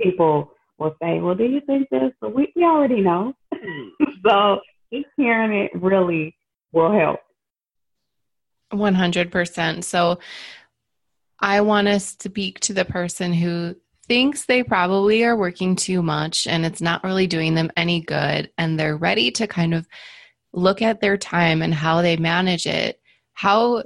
people 0.00 0.52
will 0.78 0.94
say, 1.02 1.20
Well, 1.20 1.34
do 1.34 1.44
you 1.44 1.60
think 1.60 1.88
this? 1.90 2.12
But 2.20 2.34
we, 2.34 2.52
we 2.54 2.64
already 2.64 3.00
know. 3.00 3.34
so 4.26 4.60
just 4.92 5.06
hearing 5.16 5.52
it 5.52 5.70
really 5.74 6.36
will 6.72 6.92
help. 6.92 7.20
100%. 8.72 9.84
So 9.84 10.18
I 11.38 11.60
want 11.60 11.86
to 11.86 12.00
speak 12.00 12.60
to 12.60 12.72
the 12.72 12.84
person 12.84 13.32
who 13.32 13.76
thinks 14.08 14.46
they 14.46 14.62
probably 14.62 15.24
are 15.24 15.36
working 15.36 15.76
too 15.76 16.02
much 16.02 16.46
and 16.46 16.64
it's 16.64 16.80
not 16.80 17.04
really 17.04 17.26
doing 17.26 17.54
them 17.54 17.70
any 17.76 18.00
good 18.00 18.50
and 18.58 18.78
they're 18.78 18.96
ready 18.96 19.30
to 19.32 19.46
kind 19.46 19.74
of 19.74 19.86
look 20.52 20.80
at 20.82 21.00
their 21.00 21.16
time 21.16 21.62
and 21.62 21.74
how 21.74 22.02
they 22.02 22.16
manage 22.16 22.66
it 22.66 23.00
how 23.34 23.82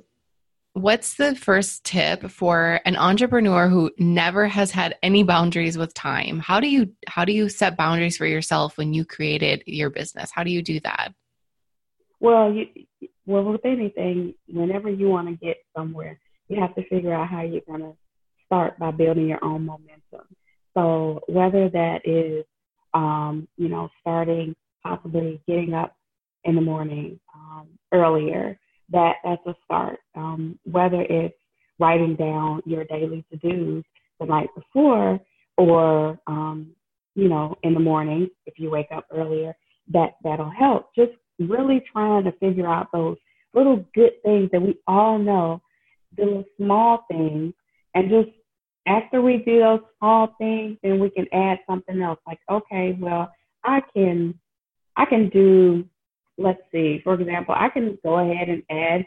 what's 0.74 1.14
the 1.14 1.34
first 1.34 1.84
tip 1.84 2.30
for 2.30 2.80
an 2.84 2.96
entrepreneur 2.96 3.68
who 3.68 3.90
never 3.98 4.46
has 4.46 4.70
had 4.70 4.96
any 5.02 5.22
boundaries 5.22 5.76
with 5.76 5.92
time? 5.94 6.38
How 6.38 6.60
do 6.60 6.68
you 6.68 6.92
how 7.08 7.24
do 7.24 7.32
you 7.32 7.48
set 7.48 7.76
boundaries 7.76 8.16
for 8.16 8.26
yourself 8.26 8.78
when 8.78 8.92
you 8.92 9.04
created 9.04 9.62
your 9.66 9.90
business? 9.90 10.30
How 10.32 10.44
do 10.44 10.50
you 10.50 10.62
do 10.62 10.80
that? 10.80 11.12
Well 12.20 12.52
you 12.52 12.66
well 13.26 13.44
with 13.44 13.64
anything 13.64 14.34
whenever 14.48 14.88
you 14.88 15.08
want 15.08 15.28
to 15.28 15.34
get 15.34 15.56
somewhere 15.76 16.18
you 16.48 16.60
have 16.60 16.74
to 16.74 16.84
figure 16.88 17.14
out 17.14 17.28
how 17.28 17.42
you're 17.42 17.60
going 17.66 17.80
to 17.80 17.92
start 18.50 18.76
by 18.78 18.90
building 18.90 19.28
your 19.28 19.44
own 19.44 19.64
momentum. 19.64 20.26
So 20.74 21.20
whether 21.28 21.68
that 21.68 22.00
is, 22.04 22.44
um, 22.94 23.46
you 23.56 23.68
know, 23.68 23.88
starting 24.00 24.56
possibly 24.82 25.40
getting 25.46 25.72
up 25.72 25.94
in 26.44 26.56
the 26.56 26.60
morning 26.60 27.20
um, 27.34 27.68
earlier, 27.92 28.58
that 28.90 29.14
that's 29.22 29.46
a 29.46 29.54
start. 29.64 29.98
Um, 30.16 30.58
whether 30.64 31.02
it's 31.02 31.34
writing 31.78 32.16
down 32.16 32.62
your 32.66 32.84
daily 32.84 33.24
to 33.30 33.36
dos 33.36 33.84
the 34.18 34.26
night 34.26 34.48
before, 34.56 35.20
or 35.56 36.18
um, 36.26 36.72
you 37.14 37.28
know, 37.28 37.56
in 37.62 37.74
the 37.74 37.80
morning 37.80 38.28
if 38.46 38.54
you 38.58 38.70
wake 38.70 38.88
up 38.92 39.06
earlier, 39.12 39.54
that 39.92 40.14
that'll 40.24 40.50
help. 40.50 40.94
Just 40.96 41.12
really 41.38 41.82
trying 41.92 42.24
to 42.24 42.32
figure 42.32 42.66
out 42.66 42.88
those 42.92 43.16
little 43.54 43.84
good 43.94 44.12
things 44.24 44.50
that 44.52 44.60
we 44.60 44.76
all 44.86 45.18
know, 45.18 45.60
the 46.16 46.44
small 46.56 47.04
things, 47.08 47.52
and 47.94 48.10
just 48.10 48.30
after 48.86 49.20
we 49.20 49.38
do 49.38 49.60
those 49.60 49.80
small 49.98 50.34
things, 50.38 50.78
then 50.82 50.98
we 50.98 51.10
can 51.10 51.26
add 51.32 51.58
something 51.68 52.00
else. 52.00 52.18
Like, 52.26 52.40
okay, 52.50 52.96
well, 52.98 53.30
I 53.64 53.82
can, 53.94 54.38
I 54.96 55.04
can 55.04 55.28
do, 55.28 55.84
let's 56.38 56.60
see, 56.72 57.00
for 57.04 57.14
example, 57.14 57.54
I 57.56 57.68
can 57.68 57.98
go 58.02 58.18
ahead 58.18 58.48
and 58.48 58.62
add 58.70 59.06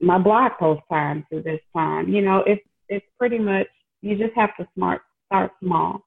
my 0.00 0.18
blog 0.18 0.52
post 0.58 0.82
time 0.90 1.24
to 1.32 1.40
this 1.40 1.60
time. 1.74 2.08
You 2.08 2.22
know, 2.22 2.42
it's 2.46 2.62
it's 2.88 3.06
pretty 3.18 3.38
much 3.38 3.68
you 4.02 4.16
just 4.16 4.34
have 4.34 4.54
to 4.56 4.68
smart 4.74 5.02
start 5.26 5.52
small. 5.62 6.04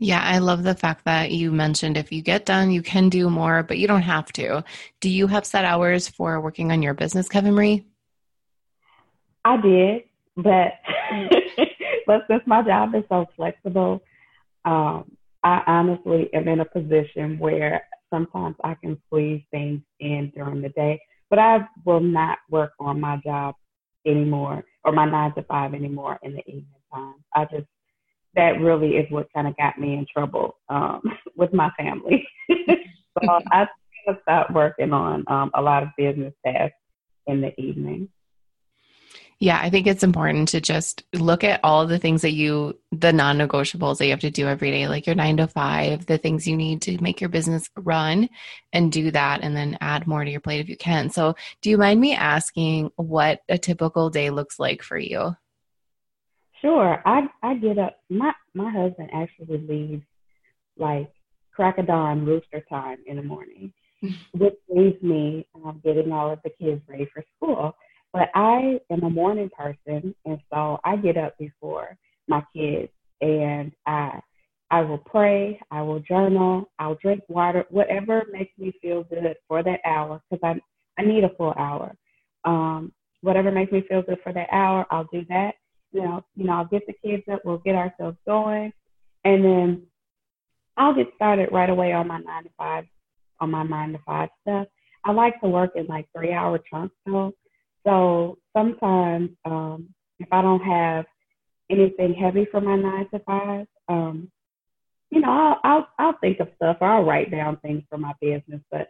Yeah, 0.00 0.20
I 0.22 0.38
love 0.38 0.62
the 0.62 0.74
fact 0.74 1.04
that 1.06 1.32
you 1.32 1.50
mentioned 1.50 1.96
if 1.96 2.12
you 2.12 2.22
get 2.22 2.46
done, 2.46 2.70
you 2.70 2.82
can 2.82 3.08
do 3.08 3.28
more, 3.28 3.64
but 3.64 3.78
you 3.78 3.88
don't 3.88 4.02
have 4.02 4.32
to. 4.34 4.64
Do 5.00 5.10
you 5.10 5.26
have 5.26 5.44
set 5.44 5.64
hours 5.64 6.08
for 6.08 6.40
working 6.40 6.70
on 6.70 6.82
your 6.82 6.94
business, 6.94 7.28
Kevin 7.28 7.54
Marie? 7.54 7.84
I 9.44 9.56
did, 9.60 10.02
but 10.38 10.72
but 12.06 12.22
since 12.28 12.42
my 12.46 12.62
job 12.62 12.94
is 12.94 13.04
so 13.08 13.26
flexible, 13.36 14.00
um, 14.64 15.10
I 15.42 15.62
honestly 15.66 16.30
am 16.32 16.48
in 16.48 16.60
a 16.60 16.64
position 16.64 17.38
where 17.38 17.82
sometimes 18.10 18.56
I 18.64 18.74
can 18.74 19.00
squeeze 19.06 19.42
things 19.50 19.80
in 20.00 20.32
during 20.34 20.62
the 20.62 20.70
day, 20.70 21.00
but 21.30 21.38
I 21.38 21.66
will 21.84 22.00
not 22.00 22.38
work 22.50 22.72
on 22.80 23.00
my 23.00 23.18
job 23.24 23.54
anymore 24.06 24.64
or 24.84 24.92
my 24.92 25.04
nine 25.04 25.34
to 25.34 25.42
five 25.42 25.74
anymore 25.74 26.18
in 26.22 26.32
the 26.32 26.40
evening 26.46 26.64
time. 26.92 27.14
I 27.34 27.44
just 27.44 27.66
that 28.34 28.60
really 28.60 28.90
is 28.90 29.10
what 29.10 29.32
kind 29.34 29.48
of 29.48 29.56
got 29.56 29.78
me 29.78 29.94
in 29.94 30.06
trouble 30.12 30.56
um, 30.68 31.02
with 31.36 31.52
my 31.52 31.70
family. 31.76 32.26
so 32.48 33.40
I 33.50 33.66
stopped 34.22 34.52
working 34.52 34.92
on 34.92 35.24
um, 35.28 35.50
a 35.54 35.62
lot 35.62 35.82
of 35.82 35.88
business 35.96 36.32
tasks 36.46 36.76
in 37.26 37.40
the 37.40 37.58
evening. 37.60 38.08
Yeah, 39.40 39.60
I 39.62 39.70
think 39.70 39.86
it's 39.86 40.02
important 40.02 40.48
to 40.48 40.60
just 40.60 41.04
look 41.14 41.44
at 41.44 41.60
all 41.62 41.86
the 41.86 41.98
things 41.98 42.22
that 42.22 42.32
you, 42.32 42.76
the 42.90 43.12
non 43.12 43.38
negotiables 43.38 43.98
that 43.98 44.06
you 44.06 44.10
have 44.10 44.20
to 44.20 44.30
do 44.30 44.48
every 44.48 44.72
day, 44.72 44.88
like 44.88 45.06
your 45.06 45.14
nine 45.14 45.36
to 45.36 45.46
five, 45.46 46.06
the 46.06 46.18
things 46.18 46.48
you 46.48 46.56
need 46.56 46.82
to 46.82 47.00
make 47.00 47.20
your 47.20 47.30
business 47.30 47.70
run, 47.76 48.28
and 48.72 48.90
do 48.90 49.12
that, 49.12 49.42
and 49.42 49.56
then 49.56 49.78
add 49.80 50.08
more 50.08 50.24
to 50.24 50.30
your 50.30 50.40
plate 50.40 50.60
if 50.60 50.68
you 50.68 50.76
can. 50.76 51.08
So, 51.08 51.36
do 51.62 51.70
you 51.70 51.78
mind 51.78 52.00
me 52.00 52.16
asking 52.16 52.90
what 52.96 53.42
a 53.48 53.58
typical 53.58 54.10
day 54.10 54.30
looks 54.30 54.58
like 54.58 54.82
for 54.82 54.98
you? 54.98 55.36
Sure. 56.60 57.00
I 57.06 57.28
I 57.40 57.54
get 57.54 57.78
up. 57.78 57.96
My 58.10 58.32
my 58.54 58.72
husband 58.72 59.10
actually 59.12 59.58
leaves 59.58 60.02
like 60.76 61.12
crack 61.54 61.78
a 61.78 61.82
dawn 61.84 62.26
rooster 62.26 62.64
time 62.68 62.98
in 63.06 63.14
the 63.14 63.22
morning, 63.22 63.72
which 64.32 64.54
leaves 64.68 65.00
me 65.00 65.46
um, 65.54 65.80
getting 65.84 66.10
all 66.10 66.32
of 66.32 66.40
the 66.42 66.50
kids 66.60 66.82
ready 66.88 67.08
for 67.14 67.22
school. 67.36 67.76
But 68.12 68.30
I 68.34 68.80
am 68.90 69.02
a 69.02 69.10
morning 69.10 69.50
person, 69.56 70.14
and 70.24 70.38
so 70.52 70.80
I 70.84 70.96
get 70.96 71.16
up 71.16 71.36
before 71.38 71.96
my 72.26 72.42
kids, 72.54 72.90
and 73.20 73.72
I 73.86 74.20
I 74.70 74.82
will 74.82 74.98
pray, 74.98 75.58
I 75.70 75.80
will 75.82 76.00
journal, 76.00 76.70
I'll 76.78 76.96
drink 76.96 77.22
water, 77.28 77.64
whatever 77.70 78.24
makes 78.30 78.52
me 78.58 78.72
feel 78.82 79.04
good 79.04 79.34
for 79.46 79.62
that 79.62 79.80
hour, 79.84 80.20
because 80.30 80.42
I 80.44 81.00
I 81.00 81.04
need 81.04 81.24
a 81.24 81.34
full 81.36 81.54
hour. 81.58 81.94
Um, 82.44 82.92
whatever 83.22 83.50
makes 83.50 83.72
me 83.72 83.82
feel 83.88 84.02
good 84.02 84.18
for 84.22 84.32
that 84.32 84.48
hour, 84.52 84.86
I'll 84.90 85.08
do 85.12 85.24
that. 85.28 85.52
You 85.92 86.02
know, 86.02 86.24
you 86.34 86.44
know, 86.44 86.52
I'll 86.52 86.66
get 86.66 86.86
the 86.86 86.94
kids 87.04 87.22
up, 87.32 87.42
we'll 87.44 87.58
get 87.58 87.74
ourselves 87.74 88.18
going, 88.26 88.72
and 89.24 89.44
then 89.44 89.82
I'll 90.76 90.94
get 90.94 91.08
started 91.16 91.48
right 91.50 91.70
away 91.70 91.92
on 91.92 92.08
my 92.08 92.18
nine 92.18 92.44
to 92.44 92.50
five, 92.56 92.84
on 93.40 93.50
my 93.50 93.64
nine 93.64 93.92
to 93.92 93.98
five 94.06 94.28
stuff. 94.42 94.68
I 95.04 95.12
like 95.12 95.40
to 95.40 95.48
work 95.48 95.72
in 95.76 95.86
like 95.86 96.06
three 96.16 96.32
hour 96.32 96.58
chunks 96.70 96.94
though. 97.06 97.32
So 97.32 97.47
sometimes 98.56 99.30
um, 99.44 99.88
if 100.18 100.28
I 100.32 100.42
don't 100.42 100.62
have 100.62 101.06
anything 101.70 102.14
heavy 102.14 102.46
for 102.50 102.60
my 102.60 102.76
nine 102.76 103.08
to 103.10 103.18
five, 103.20 103.66
um, 103.88 104.30
you 105.10 105.20
know, 105.20 105.30
I'll, 105.30 105.60
I'll 105.64 105.88
I'll 105.98 106.18
think 106.20 106.40
of 106.40 106.48
stuff 106.56 106.78
or 106.80 106.88
I'll 106.88 107.04
write 107.04 107.30
down 107.30 107.56
things 107.58 107.82
for 107.88 107.98
my 107.98 108.12
business. 108.20 108.60
But 108.70 108.88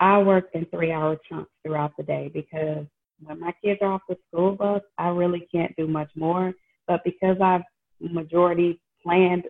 I 0.00 0.18
work 0.18 0.48
in 0.54 0.66
three 0.66 0.92
hour 0.92 1.16
chunks 1.28 1.50
throughout 1.64 1.92
the 1.96 2.04
day 2.04 2.30
because 2.32 2.86
when 3.22 3.38
my 3.38 3.52
kids 3.62 3.80
are 3.82 3.92
off 3.92 4.02
the 4.08 4.16
school 4.28 4.52
bus, 4.52 4.82
I 4.98 5.08
really 5.08 5.46
can't 5.52 5.74
do 5.76 5.86
much 5.86 6.10
more. 6.16 6.52
But 6.86 7.04
because 7.04 7.36
I've 7.40 7.62
majority 8.00 8.80
planned 9.02 9.44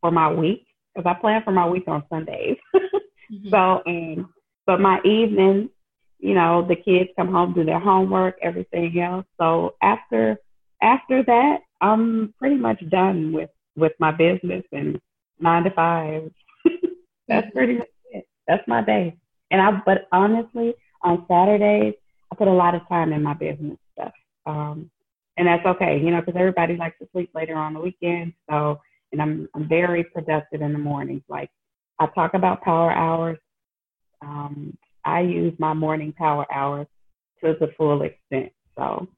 for 0.00 0.10
my 0.10 0.32
week, 0.32 0.66
because 0.94 1.10
I 1.10 1.20
plan 1.20 1.42
for 1.44 1.52
my 1.52 1.66
week 1.68 1.84
on 1.88 2.04
Sundays. 2.08 2.56
mm-hmm. 2.74 3.48
So, 3.50 3.82
um, 3.86 4.32
but 4.66 4.80
my 4.80 5.00
evenings 5.04 5.70
you 6.18 6.34
know, 6.34 6.66
the 6.66 6.76
kids 6.76 7.10
come 7.16 7.32
home, 7.32 7.54
do 7.54 7.64
their 7.64 7.78
homework, 7.78 8.36
everything 8.42 8.98
else. 9.00 9.26
So 9.38 9.74
after 9.82 10.38
after 10.82 11.22
that, 11.24 11.58
I'm 11.80 12.34
pretty 12.38 12.56
much 12.56 12.82
done 12.88 13.32
with 13.32 13.50
with 13.76 13.92
my 13.98 14.10
business 14.10 14.64
and 14.72 15.00
nine 15.38 15.64
to 15.64 15.70
five. 15.70 16.30
That's 17.28 17.50
pretty 17.52 17.78
much 17.78 17.88
it. 18.10 18.26
That's 18.46 18.66
my 18.66 18.82
day. 18.82 19.16
And 19.50 19.60
I, 19.60 19.82
but 19.84 20.08
honestly, 20.12 20.74
on 21.02 21.24
Saturdays, 21.28 21.94
I 22.32 22.36
put 22.36 22.48
a 22.48 22.52
lot 22.52 22.74
of 22.74 22.86
time 22.88 23.12
in 23.12 23.22
my 23.22 23.34
business 23.34 23.78
stuff. 23.92 24.12
Um, 24.44 24.90
and 25.36 25.46
that's 25.46 25.66
okay, 25.66 26.00
you 26.02 26.10
know, 26.10 26.20
because 26.20 26.38
everybody 26.38 26.76
likes 26.76 26.98
to 27.00 27.08
sleep 27.12 27.30
later 27.34 27.56
on 27.56 27.74
the 27.74 27.80
weekend. 27.80 28.32
So, 28.48 28.80
and 29.12 29.20
I'm 29.20 29.48
I'm 29.54 29.68
very 29.68 30.02
productive 30.04 30.62
in 30.62 30.72
the 30.72 30.78
mornings. 30.78 31.22
Like 31.28 31.50
I 31.98 32.06
talk 32.06 32.34
about 32.34 32.62
power 32.62 32.90
hours. 32.90 33.38
Um, 34.22 34.76
I 35.06 35.20
use 35.20 35.54
my 35.58 35.72
morning 35.72 36.12
power 36.12 36.46
hours 36.52 36.86
to 37.42 37.54
the 37.58 37.68
full 37.78 38.02
extent. 38.02 38.52
So 38.76 39.08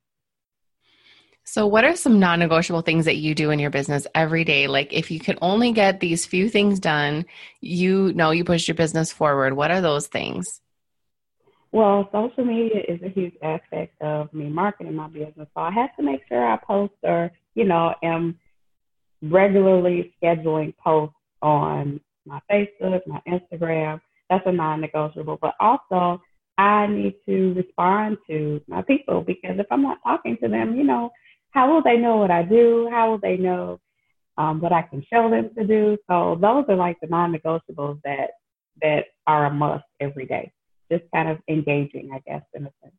so, 1.50 1.66
what 1.66 1.83
are 1.83 1.97
some 1.97 2.21
non 2.21 2.40
negotiable 2.40 2.83
things 2.83 3.07
that 3.07 3.16
you 3.16 3.35
do 3.35 3.50
in 3.50 3.59
your 3.59 3.71
business 3.71 4.07
every 4.14 4.45
day? 4.45 4.66
Like, 4.66 4.92
if 4.92 5.11
you 5.11 5.18
could 5.18 5.38
only 5.40 5.73
get 5.73 5.99
these 5.99 6.26
few 6.26 6.50
things 6.50 6.78
done, 6.78 7.25
you 7.62 8.12
know 8.12 8.33
you 8.33 8.45
push 8.45 8.68
your 8.68 8.75
business 8.75 9.11
forward. 9.11 9.54
What 9.54 9.71
are 9.71 9.80
those 9.80 10.09
things? 10.09 10.61
Well, 11.73 12.07
social 12.12 12.45
media 12.45 12.83
is 12.87 13.00
a 13.02 13.09
huge 13.09 13.33
aspect 13.42 13.95
of 14.02 14.30
me 14.35 14.50
marketing 14.50 14.95
my 14.95 15.09
business. 15.09 15.49
So, 15.54 15.62
I 15.62 15.71
have 15.71 15.97
to 15.97 16.02
make 16.02 16.21
sure 16.28 16.45
I 16.45 16.59
post 16.59 16.92
or, 17.02 17.30
you 17.54 17.64
know, 17.64 17.95
am 18.02 18.38
regularly 19.23 20.12
scheduling 20.23 20.76
posts 20.76 21.16
on 21.40 21.99
my 22.26 22.40
Facebook, 22.50 23.00
my 23.07 23.23
Instagram, 23.26 24.02
that's 24.28 24.47
a 24.47 24.52
non-negotiable. 24.52 25.38
But 25.40 25.54
also, 25.61 26.23
I 26.58 26.87
need 26.87 27.14
to 27.26 27.54
respond 27.54 28.18
to 28.28 28.61
my 28.66 28.82
people 28.82 29.23
because 29.23 29.58
if 29.58 29.66
I'm 29.70 29.82
not 29.82 29.99
talking 30.02 30.37
to 30.42 30.49
them, 30.49 30.76
you 30.76 30.85
know, 30.85 31.11
how 31.50 31.73
will 31.73 31.82
they 31.82 31.97
know 31.97 32.16
what 32.16 32.30
I 32.30 32.42
do? 32.42 32.88
How 32.90 33.11
will 33.11 33.18
they 33.18 33.37
know 33.37 33.80
um, 34.37 34.61
what 34.61 34.73
I 34.73 34.82
can 34.82 35.04
show 35.12 35.30
them 35.30 35.50
to 35.56 35.66
do? 35.66 35.97
So 36.11 36.37
those 36.40 36.64
are 36.68 36.76
like 36.76 36.99
the 37.00 37.06
non-negotiables 37.06 38.00
that 38.04 38.30
that 38.82 39.06
are 39.26 39.47
a 39.47 39.50
must 39.50 39.85
every 40.00 40.26
day. 40.26 40.52
Just 40.90 41.04
kind 41.14 41.28
of 41.28 41.38
engaging, 41.49 42.11
I 42.12 42.20
guess, 42.26 42.42
in 42.54 42.62
a 42.62 42.73
sense. 42.82 42.94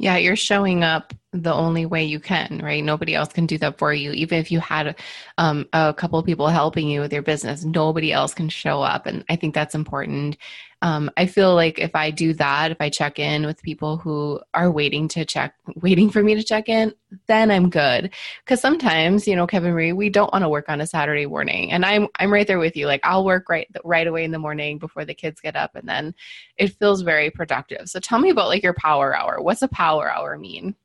Yeah, 0.00 0.16
you're 0.16 0.36
showing 0.36 0.84
up 0.84 1.12
the 1.32 1.52
only 1.52 1.84
way 1.84 2.04
you 2.04 2.20
can, 2.20 2.60
right? 2.62 2.84
Nobody 2.84 3.14
else 3.14 3.32
can 3.32 3.46
do 3.46 3.58
that 3.58 3.78
for 3.78 3.92
you. 3.92 4.12
Even 4.12 4.38
if 4.38 4.52
you 4.52 4.60
had 4.60 4.96
um, 5.38 5.66
a 5.72 5.92
couple 5.92 6.18
of 6.20 6.24
people 6.24 6.46
helping 6.46 6.88
you 6.88 7.00
with 7.00 7.12
your 7.12 7.22
business, 7.22 7.64
nobody 7.64 8.12
else 8.12 8.32
can 8.32 8.48
show 8.48 8.80
up. 8.80 9.06
And 9.06 9.24
I 9.28 9.34
think 9.34 9.54
that's 9.54 9.74
important. 9.74 10.36
Um, 10.80 11.10
I 11.16 11.26
feel 11.26 11.54
like 11.54 11.78
if 11.80 11.96
I 11.96 12.12
do 12.12 12.32
that, 12.34 12.70
if 12.70 12.76
I 12.80 12.88
check 12.88 13.18
in 13.18 13.46
with 13.46 13.62
people 13.62 13.96
who 13.96 14.40
are 14.54 14.70
waiting 14.70 15.08
to 15.08 15.24
check, 15.24 15.54
waiting 15.74 16.08
for 16.08 16.22
me 16.22 16.36
to 16.36 16.44
check 16.44 16.68
in, 16.68 16.94
then 17.26 17.50
I'm 17.50 17.68
good. 17.68 18.14
Because 18.44 18.60
sometimes, 18.60 19.26
you 19.26 19.34
know, 19.34 19.46
Kevin 19.46 19.72
Marie, 19.72 19.92
we 19.92 20.08
don't 20.08 20.32
want 20.32 20.44
to 20.44 20.48
work 20.48 20.68
on 20.68 20.80
a 20.80 20.86
Saturday 20.86 21.26
morning, 21.26 21.72
and 21.72 21.84
I'm 21.84 22.06
I'm 22.18 22.32
right 22.32 22.46
there 22.46 22.60
with 22.60 22.76
you. 22.76 22.86
Like 22.86 23.00
I'll 23.02 23.24
work 23.24 23.48
right 23.48 23.66
right 23.84 24.06
away 24.06 24.22
in 24.22 24.30
the 24.30 24.38
morning 24.38 24.78
before 24.78 25.04
the 25.04 25.14
kids 25.14 25.40
get 25.40 25.56
up, 25.56 25.74
and 25.74 25.88
then 25.88 26.14
it 26.56 26.76
feels 26.78 27.02
very 27.02 27.30
productive. 27.30 27.88
So 27.88 27.98
tell 27.98 28.20
me 28.20 28.30
about 28.30 28.48
like 28.48 28.62
your 28.62 28.74
power 28.74 29.16
hour. 29.16 29.42
What's 29.42 29.62
a 29.62 29.68
power 29.68 30.08
hour 30.10 30.38
mean? 30.38 30.76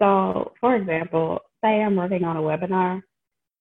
So, 0.00 0.52
for 0.60 0.74
example, 0.76 1.40
say 1.62 1.82
I'm 1.82 1.96
working 1.96 2.24
on 2.24 2.38
a 2.38 2.40
webinar, 2.40 3.02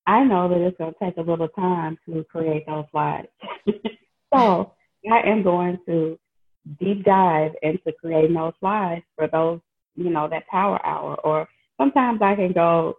I 0.08 0.24
know 0.24 0.48
that 0.48 0.62
it's 0.62 0.78
going 0.78 0.94
to 0.94 1.00
take 1.00 1.18
a 1.18 1.22
little 1.22 1.50
time 1.50 1.98
to 2.06 2.24
create 2.32 2.66
those 2.66 2.86
slides. 2.92 3.28
so, 4.34 4.74
I 5.12 5.22
am 5.22 5.44
going 5.44 5.80
to 5.88 6.18
deep 6.80 7.04
dive 7.04 7.52
into 7.62 7.92
creating 8.00 8.36
those 8.36 8.54
slides 8.60 9.04
for 9.16 9.28
those, 9.28 9.60
you 9.96 10.10
know, 10.10 10.28
that 10.30 10.48
power 10.48 10.84
hour. 10.86 11.16
Or 11.24 11.48
sometimes 11.80 12.22
I 12.22 12.36
can 12.36 12.52
go 12.52 12.96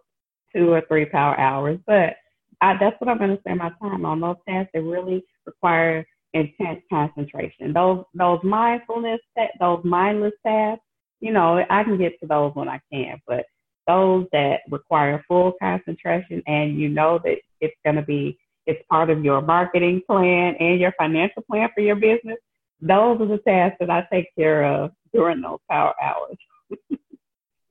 two 0.54 0.72
or 0.72 0.82
three 0.88 1.06
power 1.06 1.38
hours, 1.38 1.78
but 1.86 2.16
I, 2.60 2.76
that's 2.78 3.00
what 3.00 3.08
I'm 3.08 3.18
going 3.18 3.34
to 3.34 3.40
spend 3.40 3.58
my 3.58 3.70
time 3.80 4.04
on. 4.04 4.20
Those 4.20 4.36
tasks 4.48 4.70
that 4.74 4.82
really 4.82 5.24
require 5.46 6.04
intense 6.32 6.80
concentration. 6.90 7.72
Those 7.72 8.04
those 8.14 8.40
mindfulness, 8.42 9.20
those 9.60 9.80
mindless 9.84 10.32
tasks 10.46 10.84
you 11.20 11.32
know, 11.32 11.64
I 11.68 11.84
can 11.84 11.98
get 11.98 12.18
to 12.20 12.26
those 12.26 12.54
when 12.54 12.68
I 12.68 12.80
can, 12.92 13.20
but 13.26 13.44
those 13.86 14.26
that 14.32 14.60
require 14.70 15.22
full 15.28 15.52
concentration 15.60 16.42
and 16.46 16.78
you 16.78 16.88
know 16.88 17.20
that 17.24 17.36
it's 17.60 17.76
going 17.84 17.96
to 17.96 18.02
be, 18.02 18.38
it's 18.66 18.82
part 18.90 19.10
of 19.10 19.24
your 19.24 19.40
marketing 19.40 20.02
plan 20.06 20.54
and 20.60 20.80
your 20.80 20.92
financial 20.98 21.42
plan 21.42 21.68
for 21.74 21.80
your 21.80 21.96
business, 21.96 22.38
those 22.80 23.20
are 23.20 23.26
the 23.26 23.38
tasks 23.38 23.76
that 23.80 23.90
I 23.90 24.06
take 24.12 24.26
care 24.36 24.64
of 24.64 24.92
during 25.12 25.40
those 25.40 25.58
power 25.68 25.94
hours. 26.02 26.36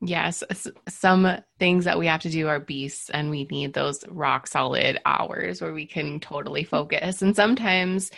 Yes, 0.01 0.43
some 0.87 1.27
things 1.57 1.83
that 1.83 1.99
we 1.99 2.07
have 2.07 2.21
to 2.21 2.29
do 2.29 2.47
are 2.47 2.61
beasts, 2.61 3.09
and 3.09 3.29
we 3.29 3.43
need 3.51 3.73
those 3.73 4.07
rock 4.07 4.47
solid 4.47 4.97
hours 5.05 5.61
where 5.61 5.73
we 5.73 5.85
can 5.85 6.21
totally 6.21 6.63
focus. 6.63 7.21
And 7.21 7.35
sometimes, 7.35 8.09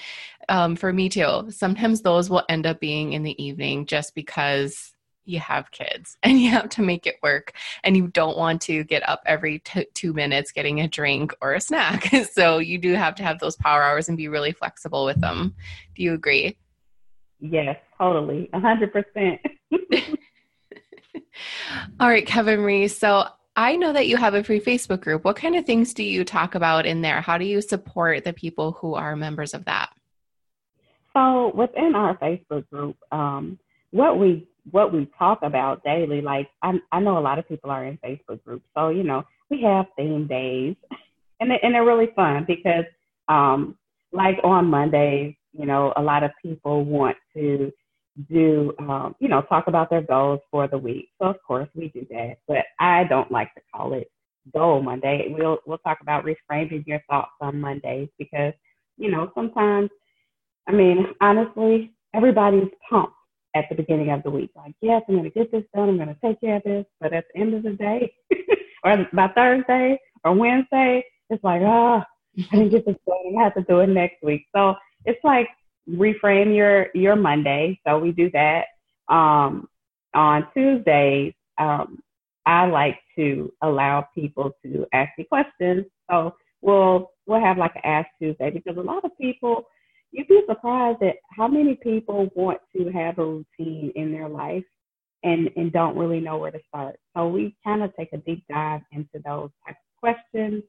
um, 0.47 0.75
for 0.75 0.93
me 0.93 1.09
too, 1.09 1.49
sometimes 1.49 2.01
those 2.01 2.29
will 2.29 2.43
end 2.49 2.67
up 2.67 2.79
being 2.79 3.13
in 3.13 3.23
the 3.23 3.43
evening 3.43 3.87
just 3.87 4.13
because 4.13 4.93
you 5.25 5.39
have 5.39 5.71
kids 5.71 6.17
and 6.23 6.39
you 6.39 6.49
have 6.49 6.69
to 6.69 6.81
make 6.81 7.05
it 7.07 7.15
work 7.21 7.53
and 7.83 7.95
you 7.95 8.07
don't 8.07 8.37
want 8.37 8.61
to 8.63 8.83
get 8.83 9.07
up 9.07 9.21
every 9.25 9.59
t- 9.59 9.87
two 9.93 10.13
minutes 10.13 10.51
getting 10.51 10.81
a 10.81 10.87
drink 10.87 11.33
or 11.41 11.53
a 11.53 11.61
snack. 11.61 12.09
So 12.31 12.59
you 12.59 12.77
do 12.77 12.93
have 12.93 13.15
to 13.15 13.23
have 13.23 13.39
those 13.39 13.55
power 13.55 13.83
hours 13.83 14.07
and 14.07 14.17
be 14.17 14.27
really 14.27 14.51
flexible 14.51 15.05
with 15.05 15.19
them. 15.19 15.53
Do 15.95 16.03
you 16.03 16.13
agree? 16.13 16.57
Yes 17.39 17.77
totally. 17.97 18.49
100% 18.53 19.39
all 21.99 22.07
right 22.07 22.25
kevin 22.25 22.59
marie 22.59 22.87
so 22.87 23.25
i 23.55 23.75
know 23.75 23.93
that 23.93 24.07
you 24.07 24.17
have 24.17 24.33
a 24.33 24.43
free 24.43 24.59
facebook 24.59 25.01
group. 25.01 25.23
What 25.23 25.35
kind 25.35 25.55
of 25.55 25.65
things 25.65 25.93
do 25.93 26.03
you 26.03 26.23
talk 26.23 26.55
about 26.55 26.85
in 26.85 27.01
there? 27.01 27.21
How 27.21 27.37
do 27.37 27.45
you 27.45 27.61
support 27.61 28.23
the 28.23 28.33
people 28.33 28.71
who 28.73 28.95
are 28.95 29.15
members 29.15 29.53
of 29.53 29.65
that? 29.65 29.89
So 31.13 31.51
within 31.55 31.95
our 31.95 32.17
facebook 32.17 32.69
group 32.69 32.97
um, 33.11 33.59
what 33.91 34.17
we 34.17 34.47
what 34.69 34.93
we 34.93 35.09
talk 35.17 35.39
about 35.41 35.83
daily. 35.83 36.21
Like 36.21 36.49
I, 36.61 36.79
I 36.91 36.99
know 36.99 37.17
a 37.17 37.19
lot 37.19 37.39
of 37.39 37.47
people 37.47 37.71
are 37.71 37.85
in 37.85 37.97
Facebook 37.97 38.43
groups, 38.43 38.65
so 38.75 38.89
you 38.89 39.03
know 39.03 39.23
we 39.49 39.61
have 39.63 39.85
theme 39.97 40.27
days, 40.27 40.75
and 41.39 41.51
they, 41.51 41.59
and 41.61 41.75
they're 41.75 41.85
really 41.85 42.09
fun 42.15 42.45
because, 42.47 42.85
um, 43.27 43.77
like 44.11 44.37
on 44.43 44.65
Mondays, 44.65 45.35
you 45.53 45.65
know, 45.65 45.93
a 45.97 46.01
lot 46.01 46.23
of 46.23 46.31
people 46.41 46.83
want 46.83 47.17
to 47.35 47.71
do, 48.29 48.73
um, 48.79 49.15
you 49.19 49.27
know, 49.27 49.41
talk 49.43 49.67
about 49.67 49.89
their 49.89 50.01
goals 50.01 50.39
for 50.49 50.67
the 50.67 50.77
week. 50.77 51.09
So 51.21 51.27
of 51.27 51.37
course 51.45 51.69
we 51.75 51.89
do 51.89 52.05
that, 52.09 52.37
but 52.47 52.65
I 52.79 53.05
don't 53.05 53.31
like 53.31 53.53
to 53.55 53.61
call 53.73 53.93
it 53.93 54.11
Goal 54.53 54.81
Monday. 54.81 55.33
We'll 55.37 55.59
we'll 55.65 55.77
talk 55.79 55.99
about 56.01 56.25
reframing 56.25 56.85
your 56.87 57.01
thoughts 57.09 57.31
on 57.39 57.61
Mondays 57.61 58.09
because, 58.17 58.53
you 58.97 59.11
know, 59.11 59.31
sometimes, 59.35 59.89
I 60.67 60.71
mean, 60.71 61.07
honestly, 61.21 61.93
everybody's 62.13 62.69
pumped 62.89 63.13
at 63.55 63.65
the 63.69 63.75
beginning 63.75 64.11
of 64.11 64.23
the 64.23 64.31
week. 64.31 64.51
Like, 64.55 64.75
yes, 64.81 65.01
I'm 65.07 65.15
going 65.15 65.29
to 65.29 65.29
get 65.29 65.51
this 65.51 65.63
done. 65.75 65.89
I'm 65.89 65.97
going 65.97 66.09
to 66.09 66.17
take 66.23 66.39
care 66.39 66.57
of 66.57 66.63
this. 66.63 66.85
But 66.99 67.13
at 67.13 67.25
the 67.33 67.41
end 67.41 67.53
of 67.53 67.63
the 67.63 67.71
day, 67.71 68.13
or 68.83 69.07
by 69.13 69.27
Thursday 69.29 69.99
or 70.23 70.33
Wednesday, 70.33 71.03
it's 71.29 71.43
like, 71.43 71.61
oh, 71.61 72.01
I 72.37 72.55
didn't 72.55 72.69
get 72.69 72.85
this 72.85 72.95
done. 73.05 73.35
I 73.39 73.43
have 73.43 73.55
to 73.55 73.63
do 73.63 73.79
it 73.79 73.87
next 73.87 74.23
week. 74.23 74.45
So 74.55 74.75
it's 75.05 75.23
like 75.23 75.47
reframe 75.89 76.55
your 76.55 76.87
your 76.93 77.15
Monday. 77.15 77.79
So 77.85 77.99
we 77.99 78.11
do 78.11 78.29
that. 78.31 78.65
Um, 79.09 79.67
on 80.13 80.47
Tuesdays, 80.53 81.33
um, 81.57 81.99
I 82.45 82.65
like 82.65 82.99
to 83.17 83.51
allow 83.61 84.07
people 84.15 84.51
to 84.63 84.85
ask 84.93 85.11
me 85.17 85.25
questions. 85.25 85.85
So 86.09 86.35
we'll 86.61 87.11
we'll 87.25 87.41
have 87.41 87.57
like 87.57 87.75
an 87.75 87.81
Ask 87.83 88.09
Tuesday 88.19 88.49
because 88.49 88.77
a 88.77 88.81
lot 88.81 89.05
of 89.05 89.11
people 89.19 89.65
you'd 90.11 90.27
be 90.27 90.41
surprised 90.47 91.01
at 91.03 91.15
how 91.35 91.47
many 91.47 91.75
people 91.75 92.29
want 92.35 92.59
to 92.75 92.91
have 92.91 93.17
a 93.17 93.25
routine 93.25 93.91
in 93.95 94.11
their 94.11 94.27
life 94.27 94.63
and, 95.23 95.49
and 95.55 95.71
don't 95.71 95.97
really 95.97 96.19
know 96.19 96.37
where 96.37 96.51
to 96.51 96.59
start. 96.67 96.97
So 97.15 97.27
we 97.27 97.55
kind 97.63 97.83
of 97.83 97.95
take 97.95 98.09
a 98.13 98.17
deep 98.17 98.43
dive 98.49 98.81
into 98.91 99.21
those 99.25 99.49
types 99.65 99.79
of 99.79 99.99
questions 99.99 100.63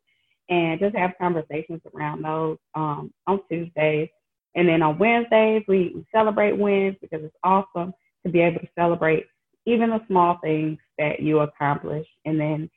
and 0.49 0.79
just 0.79 0.97
have 0.97 1.13
conversations 1.21 1.81
around 1.95 2.23
those 2.23 2.59
um, 2.75 3.13
on 3.27 3.41
Tuesdays. 3.51 4.09
And 4.55 4.69
then 4.69 4.83
on 4.83 4.99
Wednesdays, 4.99 5.63
we, 5.67 6.05
celebrate 6.15 6.59
wins 6.59 6.97
because 7.01 7.25
it's 7.25 7.37
awesome 7.43 7.95
to 8.25 8.31
be 8.31 8.41
able 8.41 8.61
to 8.61 8.69
celebrate 8.79 9.25
even 9.65 9.91
the 9.91 10.01
small 10.09 10.39
things 10.43 10.79
that 10.99 11.21
you 11.21 11.41
accomplish. 11.41 12.07
And 12.27 12.39
then 12.39 12.71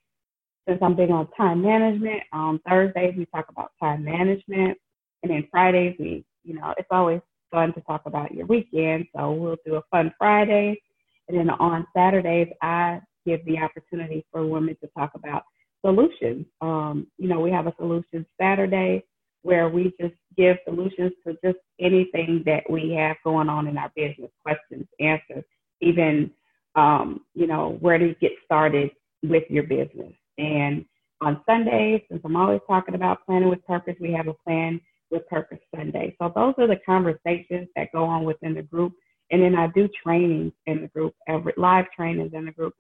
since 0.67 0.80
I'm 0.82 0.95
big 0.95 1.12
on 1.12 1.28
time 1.38 1.62
management, 1.62 2.21
on 2.32 2.60
Thursdays 2.67 3.15
we 3.17 3.25
talk 3.25 3.47
about 3.49 3.71
time 3.82 4.06
management. 4.06 4.78
And 5.21 5.32
then 5.32 5.47
Fridays 5.51 5.95
we 5.99 6.23
you 6.45 6.53
know, 6.55 6.73
it's 6.77 6.88
always 6.91 7.21
fun 7.51 7.73
to 7.73 7.81
talk 7.81 8.03
about 8.05 8.34
your 8.34 8.45
weekend. 8.45 9.05
So 9.15 9.31
we'll 9.31 9.58
do 9.65 9.75
a 9.75 9.81
fun 9.91 10.13
Friday. 10.17 10.81
And 11.27 11.38
then 11.38 11.49
on 11.49 11.88
Saturdays, 11.95 12.49
I 12.62 13.01
give 13.25 13.43
the 13.45 13.58
opportunity 13.58 14.25
for 14.31 14.45
women 14.45 14.77
to 14.81 14.89
talk 14.97 15.12
about 15.15 15.43
solutions. 15.84 16.45
Um, 16.62 17.08
you 17.17 17.27
know, 17.27 17.39
we 17.39 17.51
have 17.51 17.67
a 17.67 17.73
solutions 17.77 18.25
Saturday 18.39 19.03
where 19.41 19.69
we 19.69 19.93
just 19.99 20.15
give 20.38 20.58
solutions 20.65 21.12
to 21.25 21.38
just 21.43 21.58
anything 21.79 22.43
that 22.45 22.63
we 22.69 22.91
have 22.91 23.15
going 23.23 23.49
on 23.49 23.67
in 23.67 23.77
our 23.77 23.91
business, 23.95 24.31
questions, 24.43 24.88
answers, 24.99 25.43
even, 25.81 26.31
um, 26.75 27.21
you 27.36 27.45
know, 27.45 27.77
where 27.79 27.97
to 27.97 28.15
get 28.19 28.31
started 28.43 28.89
with 29.23 29.43
your 29.49 29.63
business. 29.63 30.13
And 30.38 30.86
on 31.21 31.41
Sundays, 31.45 32.01
since 32.10 32.21
I'm 32.25 32.36
always 32.36 32.62
talking 32.67 32.95
about 32.95 33.25
planning 33.25 33.49
with 33.49 33.65
purpose, 33.65 33.95
we 34.01 34.12
have 34.13 34.27
a 34.27 34.34
plan 34.45 34.81
with 35.15 35.28
Purpose 35.28 35.60
Sunday. 35.75 36.15
So 36.21 36.32
those 36.36 36.54
are 36.58 36.67
the 36.67 36.80
conversations 36.86 37.67
that 37.75 37.91
go 37.91 38.04
on 38.04 38.23
within 38.23 38.54
the 38.54 38.62
group. 38.62 38.93
And 39.32 39.41
then 39.41 39.56
I 39.56 39.67
do 39.67 39.89
trainings 40.04 40.54
in 40.67 40.82
the 40.82 40.88
group, 40.88 41.15
every 41.28 41.54
live 41.58 41.86
trainings 41.95 42.34
in 42.34 42.45
the 42.45 42.51
group 42.51 42.73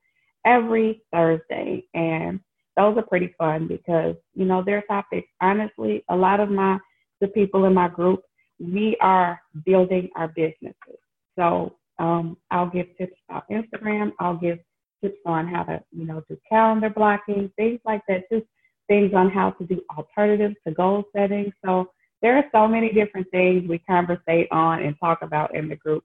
every 0.45 1.01
Thursday. 1.11 1.83
And 1.95 2.39
those 2.77 2.97
are 2.97 3.03
pretty 3.03 3.33
fun 3.37 3.67
because, 3.67 4.15
you 4.35 4.45
know, 4.45 4.63
their 4.63 4.83
topics, 4.83 5.27
honestly, 5.41 6.03
a 6.09 6.15
lot 6.15 6.39
of 6.39 6.49
my 6.49 6.77
the 7.21 7.27
people 7.29 7.65
in 7.65 7.73
my 7.73 7.87
group, 7.87 8.21
we 8.59 8.97
are 9.01 9.41
building 9.65 10.09
our 10.15 10.27
businesses. 10.27 10.99
So 11.39 11.75
um, 11.97 12.37
I'll 12.51 12.69
give 12.69 12.87
tips 12.97 13.15
about 13.29 13.49
Instagram. 13.49 14.11
I'll 14.19 14.37
give 14.37 14.59
tips 15.01 15.19
on 15.25 15.47
how 15.47 15.63
to, 15.63 15.81
you 15.91 16.05
know, 16.05 16.21
do 16.29 16.37
calendar 16.47 16.89
blocking, 16.89 17.49
things 17.55 17.79
like 17.85 18.01
that, 18.09 18.29
just 18.31 18.45
things 18.87 19.13
on 19.13 19.29
how 19.29 19.51
to 19.51 19.65
do 19.65 19.81
alternatives 19.97 20.55
to 20.67 20.73
goal 20.73 21.05
setting. 21.15 21.51
So 21.63 21.89
there 22.25 22.37
are 22.37 22.45
so 22.51 22.67
many 22.67 22.91
different 22.91 23.29
things 23.29 23.69
we 23.69 23.77
conversate 23.77 24.47
on 24.49 24.81
and 24.81 24.95
talk 24.99 25.21
about 25.21 25.55
in 25.55 25.69
the 25.69 25.75
group. 25.75 26.03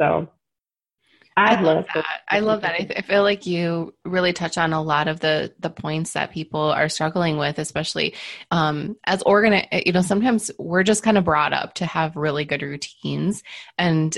So 0.00 0.26
I, 1.36 1.56
I 1.56 1.60
love 1.60 1.84
that. 1.92 2.06
I 2.26 2.40
love 2.40 2.62
that. 2.62 2.72
I, 2.72 2.78
th- 2.78 2.98
I, 2.98 3.02
feel 3.02 3.22
like 3.22 3.44
you 3.44 3.92
really 4.02 4.32
touch 4.32 4.56
on 4.56 4.72
a 4.72 4.80
lot 4.80 5.08
of 5.08 5.20
the 5.20 5.52
the 5.60 5.68
points 5.68 6.14
that 6.14 6.30
people 6.30 6.58
are 6.58 6.88
struggling 6.88 7.36
with, 7.36 7.58
especially 7.58 8.14
um, 8.50 8.96
as 9.04 9.22
organ. 9.24 9.62
You 9.70 9.92
know, 9.92 10.00
sometimes 10.00 10.50
we're 10.58 10.84
just 10.84 11.02
kind 11.02 11.18
of 11.18 11.24
brought 11.24 11.52
up 11.52 11.74
to 11.74 11.84
have 11.84 12.16
really 12.16 12.46
good 12.46 12.62
routines, 12.62 13.42
and 13.76 14.16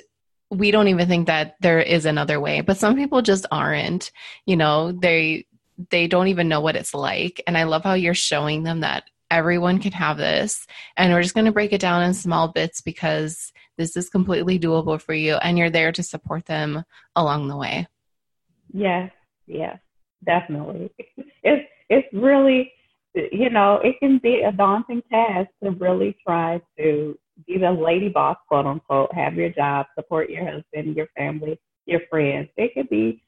we 0.50 0.70
don't 0.70 0.86
even 0.86 1.08
think 1.08 1.26
that 1.26 1.56
there 1.60 1.80
is 1.80 2.04
another 2.04 2.38
way. 2.38 2.60
But 2.60 2.78
some 2.78 2.94
people 2.94 3.22
just 3.22 3.44
aren't. 3.50 4.12
You 4.46 4.56
know, 4.56 4.92
they 4.92 5.46
they 5.90 6.06
don't 6.06 6.28
even 6.28 6.46
know 6.46 6.60
what 6.60 6.76
it's 6.76 6.94
like, 6.94 7.42
and 7.48 7.58
I 7.58 7.64
love 7.64 7.82
how 7.82 7.94
you're 7.94 8.14
showing 8.14 8.62
them 8.62 8.80
that 8.80 9.02
everyone 9.30 9.78
can 9.78 9.92
have 9.92 10.16
this. 10.16 10.66
And 10.96 11.12
we're 11.12 11.22
just 11.22 11.34
going 11.34 11.46
to 11.46 11.52
break 11.52 11.72
it 11.72 11.80
down 11.80 12.02
in 12.02 12.14
small 12.14 12.48
bits 12.48 12.80
because 12.80 13.52
this 13.78 13.96
is 13.96 14.08
completely 14.08 14.58
doable 14.58 15.00
for 15.00 15.14
you 15.14 15.36
and 15.36 15.56
you're 15.56 15.70
there 15.70 15.92
to 15.92 16.02
support 16.02 16.46
them 16.46 16.84
along 17.16 17.48
the 17.48 17.56
way. 17.56 17.86
Yes, 18.72 19.10
yes, 19.46 19.78
definitely. 20.24 20.90
It's 21.42 21.66
it's 21.88 22.06
really 22.12 22.72
you 23.14 23.50
know, 23.50 23.80
it 23.82 23.98
can 23.98 24.18
be 24.18 24.42
a 24.42 24.52
daunting 24.52 25.02
task 25.10 25.50
to 25.62 25.70
really 25.72 26.16
try 26.24 26.60
to 26.78 27.18
be 27.46 27.58
the 27.58 27.70
lady 27.70 28.08
boss, 28.08 28.36
quote 28.48 28.66
unquote, 28.66 29.12
have 29.14 29.34
your 29.34 29.50
job, 29.50 29.86
support 29.96 30.30
your 30.30 30.44
husband, 30.44 30.96
your 30.96 31.08
family, 31.16 31.58
your 31.86 32.00
friends. 32.08 32.48
It 32.56 32.74
could 32.74 32.88
be 32.88 33.22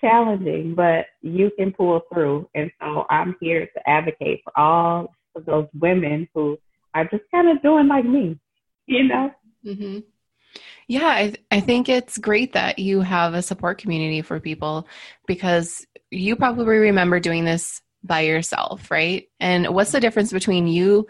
challenging, 0.00 0.74
but 0.74 1.06
you 1.22 1.50
can 1.58 1.72
pull 1.72 2.02
through. 2.12 2.48
And 2.54 2.70
so 2.80 3.06
I'm 3.10 3.36
here 3.40 3.66
to 3.66 3.88
advocate 3.88 4.42
for 4.44 4.58
all 4.58 5.14
of 5.34 5.44
those 5.44 5.66
women 5.78 6.28
who 6.34 6.58
are 6.94 7.04
just 7.04 7.24
kind 7.30 7.48
of 7.48 7.62
doing 7.62 7.88
like 7.88 8.04
me, 8.04 8.38
you 8.86 9.04
know? 9.04 9.30
Mm-hmm. 9.64 10.00
Yeah, 10.86 11.06
I, 11.06 11.34
I 11.50 11.60
think 11.60 11.88
it's 11.88 12.18
great 12.18 12.52
that 12.52 12.78
you 12.78 13.00
have 13.00 13.34
a 13.34 13.42
support 13.42 13.78
community 13.78 14.22
for 14.22 14.38
people 14.38 14.86
because 15.26 15.86
you 16.10 16.36
probably 16.36 16.76
remember 16.76 17.18
doing 17.18 17.44
this 17.44 17.80
by 18.04 18.20
yourself, 18.20 18.90
right? 18.90 19.26
And 19.40 19.68
what's 19.74 19.92
the 19.92 20.00
difference 20.00 20.30
between 20.30 20.66
you 20.66 21.06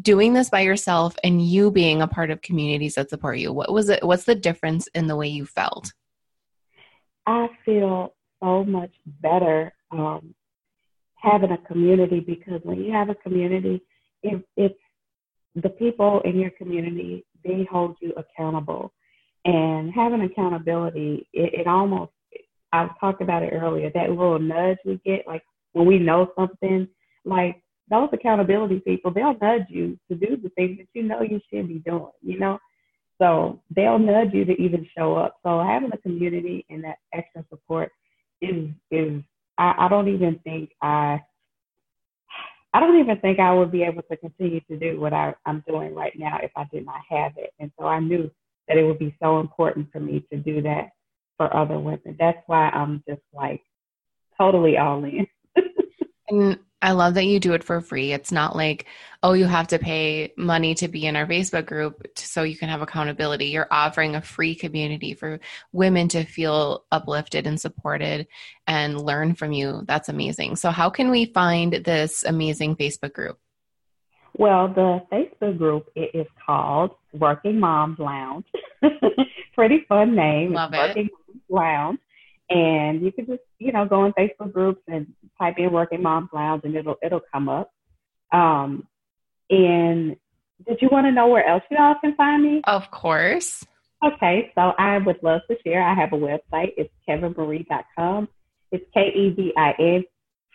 doing 0.00 0.32
this 0.32 0.48
by 0.48 0.62
yourself 0.62 1.14
and 1.22 1.46
you 1.46 1.70
being 1.70 2.00
a 2.00 2.08
part 2.08 2.30
of 2.30 2.40
communities 2.40 2.94
that 2.94 3.10
support 3.10 3.38
you? 3.38 3.52
What 3.52 3.70
was 3.72 3.90
it? 3.90 4.02
What's 4.02 4.24
the 4.24 4.34
difference 4.34 4.88
in 4.88 5.06
the 5.06 5.16
way 5.16 5.28
you 5.28 5.44
felt? 5.44 5.92
I 7.26 7.48
feel 7.64 8.14
so 8.42 8.64
much 8.64 8.92
better 9.04 9.74
um, 9.90 10.34
having 11.22 11.52
a 11.52 11.58
community 11.58 12.20
because 12.20 12.60
when 12.62 12.82
you 12.82 12.92
have 12.92 13.08
a 13.08 13.14
community, 13.14 13.82
it, 14.22 14.44
it's 14.56 14.78
the 15.54 15.68
people 15.70 16.20
in 16.24 16.38
your 16.38 16.50
community, 16.50 17.24
they 17.44 17.66
hold 17.70 17.96
you 18.00 18.12
accountable. 18.16 18.92
And 19.44 19.92
having 19.92 20.22
accountability, 20.22 21.28
it, 21.32 21.60
it 21.60 21.66
almost, 21.66 22.12
I've 22.72 22.98
talked 23.00 23.22
about 23.22 23.42
it 23.42 23.52
earlier, 23.52 23.90
that 23.94 24.10
little 24.10 24.38
nudge 24.38 24.78
we 24.84 25.00
get, 25.04 25.26
like 25.26 25.42
when 25.72 25.86
we 25.86 25.98
know 25.98 26.30
something, 26.36 26.86
like 27.24 27.62
those 27.90 28.08
accountability 28.12 28.80
people, 28.80 29.12
they'll 29.12 29.36
nudge 29.40 29.66
you 29.68 29.98
to 30.08 30.14
do 30.14 30.36
the 30.36 30.50
things 30.50 30.78
that 30.78 30.86
you 30.94 31.02
know 31.02 31.22
you 31.22 31.40
should 31.52 31.68
be 31.68 31.80
doing, 31.80 32.10
you 32.22 32.38
know? 32.38 32.58
So 33.20 33.60
they'll 33.74 33.98
nudge 33.98 34.32
you 34.32 34.44
to 34.44 34.52
even 34.52 34.86
show 34.96 35.16
up. 35.16 35.36
So 35.42 35.60
having 35.60 35.90
a 35.92 35.98
community 35.98 36.64
and 36.70 36.84
that 36.84 36.98
extra 37.12 37.44
support 37.50 37.90
is 38.40 38.70
is 38.90 39.22
I, 39.60 39.74
I 39.84 39.88
don't 39.88 40.08
even 40.08 40.40
think 40.42 40.70
I 40.80 41.20
I 42.72 42.80
don't 42.80 42.98
even 42.98 43.18
think 43.18 43.40
I 43.40 43.52
would 43.52 43.70
be 43.70 43.82
able 43.82 44.02
to 44.02 44.16
continue 44.16 44.60
to 44.70 44.76
do 44.76 44.98
what 45.00 45.12
I, 45.12 45.34
I'm 45.44 45.62
doing 45.66 45.94
right 45.94 46.16
now 46.16 46.38
if 46.40 46.52
I 46.56 46.66
did 46.72 46.86
not 46.86 47.00
have 47.10 47.32
it. 47.36 47.52
And 47.58 47.70
so 47.78 47.86
I 47.86 47.98
knew 47.98 48.30
that 48.68 48.76
it 48.76 48.84
would 48.84 48.98
be 48.98 49.14
so 49.20 49.40
important 49.40 49.88
for 49.92 49.98
me 49.98 50.24
to 50.32 50.38
do 50.38 50.62
that 50.62 50.90
for 51.36 51.54
other 51.54 51.80
women. 51.80 52.16
That's 52.18 52.38
why 52.46 52.68
I'm 52.68 53.02
just 53.08 53.22
like 53.34 53.60
totally 54.38 54.78
all 54.78 55.04
in. 55.04 55.26
and 56.28 56.58
I 56.82 56.92
love 56.92 57.14
that 57.14 57.26
you 57.26 57.40
do 57.40 57.52
it 57.52 57.62
for 57.62 57.80
free. 57.80 58.12
It's 58.12 58.32
not 58.32 58.56
like, 58.56 58.86
oh, 59.22 59.34
you 59.34 59.44
have 59.44 59.68
to 59.68 59.78
pay 59.78 60.32
money 60.36 60.74
to 60.76 60.88
be 60.88 61.06
in 61.06 61.14
our 61.14 61.26
Facebook 61.26 61.66
group 61.66 62.06
so 62.16 62.42
you 62.42 62.56
can 62.56 62.70
have 62.70 62.80
accountability. 62.80 63.46
You're 63.46 63.68
offering 63.70 64.16
a 64.16 64.22
free 64.22 64.54
community 64.54 65.12
for 65.12 65.40
women 65.72 66.08
to 66.08 66.24
feel 66.24 66.84
uplifted 66.90 67.46
and 67.46 67.60
supported 67.60 68.26
and 68.66 69.00
learn 69.00 69.34
from 69.34 69.52
you. 69.52 69.82
That's 69.86 70.08
amazing. 70.08 70.56
So, 70.56 70.70
how 70.70 70.88
can 70.88 71.10
we 71.10 71.26
find 71.26 71.72
this 71.72 72.24
amazing 72.24 72.76
Facebook 72.76 73.12
group? 73.12 73.38
Well, 74.38 74.68
the 74.68 75.00
Facebook 75.12 75.58
group 75.58 75.90
it 75.94 76.10
is 76.14 76.26
called 76.46 76.92
Working 77.12 77.60
Moms 77.60 77.98
Lounge. 77.98 78.46
Pretty 79.54 79.84
fun 79.88 80.14
name. 80.14 80.54
Love 80.54 80.72
Working 80.72 81.06
it. 81.06 81.12
Moms 81.28 81.42
Lounge. 81.50 81.98
And 82.50 83.00
you 83.02 83.12
can 83.12 83.26
just, 83.26 83.42
you 83.58 83.72
know, 83.72 83.86
go 83.86 84.04
in 84.04 84.12
Facebook 84.12 84.52
groups 84.52 84.82
and 84.88 85.06
type 85.38 85.54
in 85.58 85.72
Working 85.72 86.02
Moms 86.02 86.30
Lounge 86.32 86.62
and 86.64 86.74
it'll 86.74 86.96
it'll 87.02 87.22
come 87.32 87.48
up. 87.48 87.70
Um, 88.32 88.86
and 89.48 90.16
did 90.66 90.78
you 90.82 90.88
want 90.90 91.06
to 91.06 91.12
know 91.12 91.28
where 91.28 91.46
else 91.46 91.62
you 91.70 91.76
all 91.78 91.94
can 92.00 92.14
find 92.16 92.42
me? 92.42 92.60
Of 92.64 92.90
course. 92.90 93.64
Okay, 94.04 94.50
so 94.54 94.72
I 94.78 94.98
would 94.98 95.22
love 95.22 95.42
to 95.50 95.56
share. 95.64 95.82
I 95.82 95.94
have 95.94 96.12
a 96.12 96.16
website. 96.16 96.72
It's 96.76 96.92
kevinmarie.com. 97.08 98.28
It's 98.72 98.84
K 98.94 99.12
E 99.14 99.30
V 99.30 99.52
I 99.56 99.74
N 99.78 100.04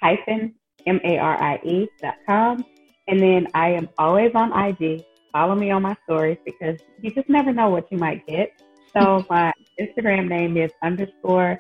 hyphen 0.02 0.56
M 0.86 1.00
A 1.04 1.18
R 1.18 1.42
I 1.42 1.60
E 1.64 1.88
dot 2.02 2.16
com. 2.26 2.66
And 3.08 3.20
then 3.20 3.48
I 3.54 3.70
am 3.70 3.90
always 3.98 4.32
on 4.36 4.52
IG. 4.52 5.04
Follow 5.32 5.54
me 5.54 5.70
on 5.70 5.84
my 5.84 5.96
stories 6.06 6.38
because 6.46 6.80
you 7.02 7.12
just 7.14 7.30
never 7.30 7.54
know 7.54 7.70
what 7.70 7.92
you 7.92 7.98
might 7.98 8.26
get. 8.26 8.52
So 8.98 9.26
my 9.30 9.54
Instagram 9.80 10.28
name 10.28 10.58
is 10.58 10.72
underscore 10.82 11.60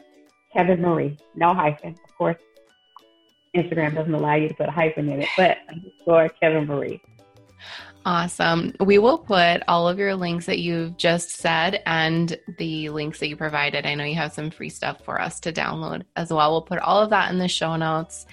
Kevin 0.55 0.81
Marie. 0.81 1.17
No 1.35 1.53
hyphen. 1.53 1.95
Of 2.03 2.17
course, 2.17 2.37
Instagram 3.55 3.95
doesn't 3.95 4.13
allow 4.13 4.35
you 4.35 4.47
to 4.47 4.53
put 4.53 4.69
a 4.69 4.71
hyphen 4.71 5.09
in 5.09 5.21
it, 5.21 5.29
but 5.37 5.57
underscore 5.69 6.29
Kevin 6.41 6.65
Marie. 6.65 7.01
Awesome. 8.05 8.73
We 8.79 8.99
will 8.99 9.17
put 9.17 9.63
all 9.67 9.87
of 9.89 9.97
your 9.97 10.15
links 10.15 10.45
that 10.45 10.59
you've 10.59 10.95
just 10.95 11.31
said 11.31 11.81
and 11.87 12.37
the 12.59 12.89
links 12.89 13.19
that 13.19 13.29
you 13.29 13.35
provided. 13.35 13.87
I 13.87 13.95
know 13.95 14.03
you 14.03 14.13
have 14.15 14.31
some 14.31 14.51
free 14.51 14.69
stuff 14.69 15.03
for 15.03 15.19
us 15.19 15.39
to 15.41 15.51
download 15.51 16.03
as 16.15 16.31
well. 16.31 16.51
We'll 16.51 16.61
put 16.61 16.77
all 16.79 17.01
of 17.01 17.09
that 17.09 17.31
in 17.31 17.39
the 17.39 17.47
show 17.47 17.75
notes. 17.75 18.27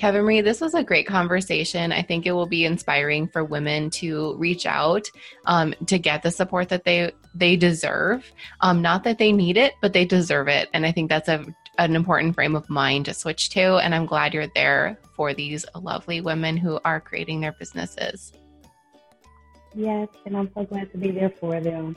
Kevin 0.00 0.22
Marie, 0.22 0.40
this 0.40 0.62
was 0.62 0.72
a 0.72 0.82
great 0.82 1.06
conversation. 1.06 1.92
I 1.92 2.00
think 2.00 2.24
it 2.24 2.32
will 2.32 2.46
be 2.46 2.64
inspiring 2.64 3.28
for 3.28 3.44
women 3.44 3.90
to 3.90 4.34
reach 4.36 4.64
out 4.64 5.06
um, 5.44 5.74
to 5.88 5.98
get 5.98 6.22
the 6.22 6.30
support 6.30 6.70
that 6.70 6.84
they 6.84 7.12
they 7.34 7.56
deserve. 7.56 8.24
Um, 8.62 8.80
not 8.80 9.04
that 9.04 9.18
they 9.18 9.30
need 9.30 9.58
it, 9.58 9.74
but 9.82 9.92
they 9.92 10.06
deserve 10.06 10.48
it. 10.48 10.70
And 10.72 10.86
I 10.86 10.92
think 10.92 11.10
that's 11.10 11.28
a 11.28 11.44
an 11.88 11.96
important 11.96 12.34
frame 12.34 12.54
of 12.54 12.68
mind 12.68 13.06
to 13.06 13.14
switch 13.14 13.48
to. 13.50 13.76
And 13.76 13.94
I'm 13.94 14.06
glad 14.06 14.34
you're 14.34 14.48
there 14.54 14.98
for 15.14 15.32
these 15.32 15.64
lovely 15.74 16.20
women 16.20 16.56
who 16.56 16.78
are 16.84 17.00
creating 17.00 17.40
their 17.40 17.52
businesses. 17.52 18.32
Yes, 19.74 20.08
and 20.26 20.36
I'm 20.36 20.50
so 20.54 20.64
glad 20.64 20.90
to 20.92 20.98
be 20.98 21.10
there 21.10 21.30
for 21.30 21.60
them. 21.60 21.96